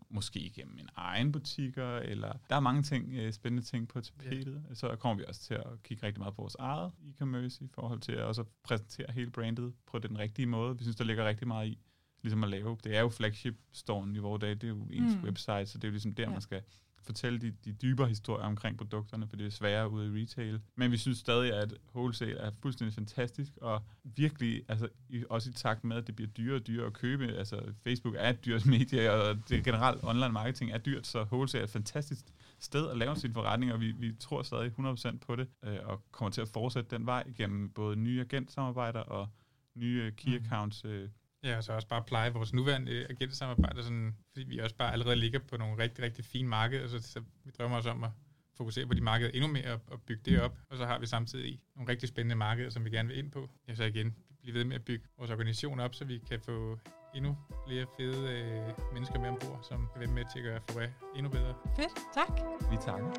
måske 0.10 0.39
igennem 0.39 0.78
en 0.80 0.89
egen 0.96 1.32
butikker, 1.32 1.98
eller 1.98 2.34
der 2.50 2.56
er 2.56 2.60
mange 2.60 2.84
ting, 2.84 3.13
øh, 3.13 3.34
spændende 3.34 3.63
ting 3.63 3.88
på 3.88 4.02
tapetet. 4.02 4.63
Ja. 4.69 4.76
Så 4.76 4.96
kommer 4.96 5.24
vi 5.24 5.26
også 5.28 5.41
til 5.41 5.54
at 5.54 5.84
kigge 5.84 6.06
rigtig 6.08 6.19
meget 6.19 6.36
på 6.36 6.41
vores 6.41 6.56
eget 6.60 6.91
e-commerce 7.02 7.63
i 7.63 7.67
forhold 7.67 8.00
til 8.00 8.12
at 8.12 8.24
også 8.24 8.43
præsentere 8.63 9.12
hele 9.12 9.32
brandet 9.32 9.74
på 9.86 10.00
den 10.00 10.19
rigtige 10.19 10.46
måde. 10.46 10.78
Vi 10.78 10.84
synes, 10.84 10.96
der 10.96 11.04
ligger 11.04 11.28
rigtig 11.28 11.48
meget 11.48 11.67
i 11.67 11.80
ligesom 12.22 12.43
at 12.43 12.50
lave. 12.50 12.78
Det 12.84 12.96
er 12.96 13.02
jo 13.02 13.10
flagship 13.10 13.56
storen 13.72 14.15
i 14.15 14.19
vores 14.19 14.41
dag, 14.41 14.50
det 14.50 14.63
er 14.63 14.67
jo 14.67 14.88
ens 14.91 15.15
mm. 15.15 15.24
website, 15.24 15.65
så 15.65 15.78
det 15.78 15.84
er 15.84 15.88
jo 15.88 15.91
ligesom 15.91 16.15
der, 16.15 16.24
ja. 16.24 16.30
man 16.30 16.41
skal 16.41 16.62
fortælle 17.06 17.39
de, 17.39 17.52
de 17.66 17.74
dybere 17.74 18.08
historier 18.08 18.46
omkring 18.46 18.78
produkterne, 18.78 19.28
for 19.28 19.36
det 19.36 19.46
er 19.46 19.52
sværere 19.52 19.89
ude 19.89 20.08
i 20.08 20.24
retail. 20.24 20.62
Men 20.76 20.92
vi 20.92 20.98
synes 20.98 21.18
stadig, 21.18 21.54
at 21.54 21.74
wholesale 21.96 22.38
er 22.38 22.52
fuldstændig 22.62 22.94
fantastisk, 22.94 23.52
og 23.58 23.84
virkelig, 24.04 24.63
altså 24.68 24.88
også 25.30 25.50
i 25.50 25.54
takt 25.54 25.84
med, 25.84 25.98
at 25.98 26.08
det 26.08 26.16
bliver 26.16 26.30
dyrere 26.30 26.60
og 26.60 26.68
dyrere 26.68 26.88
at 26.88 26.94
købe, 26.94 27.28
altså 27.28 27.62
Facebook 27.84 28.16
er 28.18 28.30
et 28.30 28.46
dyrt 28.46 28.66
medie, 28.76 29.12
og 29.12 29.50
det 29.50 29.63
generelt 29.63 30.04
online 30.04 30.30
marketing 30.30 30.72
er 30.72 30.78
dyrt, 30.78 31.08
så 31.08 31.24
wholesale 31.24 31.62
er 31.62 31.63
et 31.63 31.70
fantastisk 31.70 32.26
sted 32.60 32.89
at 32.89 32.98
lave 32.98 33.16
sin 33.16 33.34
forretning, 33.34 33.74
og 33.74 33.80
vi, 33.82 33.92
vi 33.92 34.13
tror 34.20 34.44
stadig 34.44 34.72
100% 34.80 35.18
på 35.18 35.36
det, 35.36 35.48
øh, 35.63 35.78
og 35.84 36.04
kommer 36.12 36.32
til 36.32 36.42
at 36.42 36.48
fortsætte 36.48 36.96
den 36.98 37.06
vej 37.06 37.24
gennem 37.38 37.70
både 37.70 37.96
nye 37.96 38.22
agentsamarbejder 38.22 39.00
og 39.00 39.28
nye 39.76 40.12
key 40.12 40.38
mhm. 40.38 40.46
accounts, 40.46 40.86
øh, 40.86 41.10
Ja, 41.43 41.58
og 41.58 41.63
så 41.63 41.73
også 41.73 41.88
bare 41.88 42.03
pleje 42.03 42.34
vores 42.34 42.53
nuværende 42.53 42.91
øh, 42.91 43.06
agentsamarbejde, 43.10 43.84
sådan, 43.84 44.15
fordi 44.32 44.45
vi 44.47 44.60
også 44.60 44.75
bare 44.75 44.91
allerede 44.91 45.15
ligger 45.15 45.39
på 45.39 45.58
nogle 45.58 45.84
rigtig, 45.84 46.03
rigtig 46.03 46.25
fine 46.25 46.47
markeder, 46.47 46.88
så, 46.88 47.01
så 47.01 47.19
vi 47.43 47.51
drømmer 47.58 47.77
os 47.77 47.86
om 47.86 48.03
at 48.03 48.10
fokusere 48.58 48.86
på 48.86 48.93
de 48.93 49.01
markeder 49.01 49.32
endnu 49.34 49.47
mere 49.47 49.79
og, 49.88 50.01
bygge 50.01 50.21
det 50.25 50.41
op, 50.41 50.58
og 50.69 50.77
så 50.77 50.86
har 50.86 50.99
vi 50.99 51.06
samtidig 51.06 51.60
nogle 51.75 51.91
rigtig 51.91 52.10
spændende 52.10 52.36
markeder, 52.36 52.69
som 52.69 52.86
vi 52.86 52.89
gerne 52.89 53.10
vil 53.10 53.17
ind 53.17 53.32
på. 53.32 53.49
Ja, 53.67 53.75
så 53.75 53.84
igen, 53.84 54.15
blive 54.41 54.53
ved 54.53 54.63
med 54.63 54.75
at 54.75 54.86
bygge 54.86 55.06
vores 55.17 55.32
organisation 55.32 55.79
op, 55.79 55.95
så 55.95 56.06
vi 56.06 56.17
kan 56.29 56.39
få 56.39 56.79
endnu 57.15 57.38
flere 57.67 57.86
fede 57.97 58.32
øh, 58.32 58.93
mennesker 58.93 59.19
med 59.19 59.29
ombord, 59.29 59.60
som 59.69 59.88
kan 59.93 59.99
være 59.99 60.12
med 60.12 60.23
til 60.34 60.39
at 60.39 60.45
gøre 60.45 60.60
Foré 60.71 60.89
endnu 61.17 61.32
bedre. 61.32 61.53
Fedt, 61.75 61.91
tak. 62.13 62.32
Vi 62.71 62.77
takker. 62.82 63.12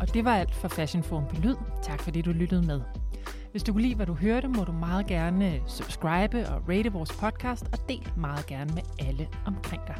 Og 0.00 0.14
det 0.14 0.24
var 0.24 0.36
alt 0.36 0.54
for 0.54 0.68
Fashion 0.68 1.02
Forum 1.02 1.28
på 1.28 1.36
Lyd. 1.42 1.56
Tak 1.82 2.00
fordi 2.00 2.22
du 2.22 2.32
lyttede 2.32 2.66
med. 2.66 2.99
Hvis 3.50 3.62
du 3.62 3.72
kunne 3.72 3.82
lide, 3.82 3.94
hvad 3.94 4.06
du 4.06 4.14
hørte, 4.14 4.48
må 4.48 4.64
du 4.64 4.72
meget 4.72 5.06
gerne 5.06 5.54
øh, 5.54 5.60
subscribe 5.66 6.48
og 6.48 6.68
rate 6.68 6.92
vores 6.92 7.12
podcast, 7.12 7.64
og 7.72 7.88
del 7.88 8.12
meget 8.16 8.46
gerne 8.46 8.74
med 8.74 8.82
alle 8.98 9.28
omkring 9.46 9.82
dig. 9.86 9.96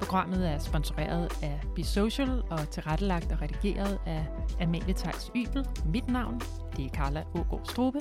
Programmet 0.00 0.48
er 0.50 0.58
sponsoreret 0.58 1.32
af 1.42 1.60
Be 1.76 1.84
Social 1.84 2.42
og 2.50 2.70
tilrettelagt 2.70 3.32
og 3.32 3.42
redigeret 3.42 3.98
af 4.06 4.26
Amalie 4.60 4.94
Theis 4.94 5.30
Ybel. 5.36 5.66
Mit 5.86 6.08
navn, 6.08 6.40
det 6.76 6.84
er 6.84 6.88
Carla 6.88 7.24
Ågaard 7.34 7.64
Strube. 7.64 7.98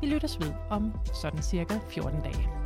Vi 0.00 0.06
lyttes 0.06 0.40
ved 0.40 0.52
om 0.70 0.92
sådan 1.22 1.42
cirka 1.42 1.78
14 1.90 2.20
dage. 2.20 2.65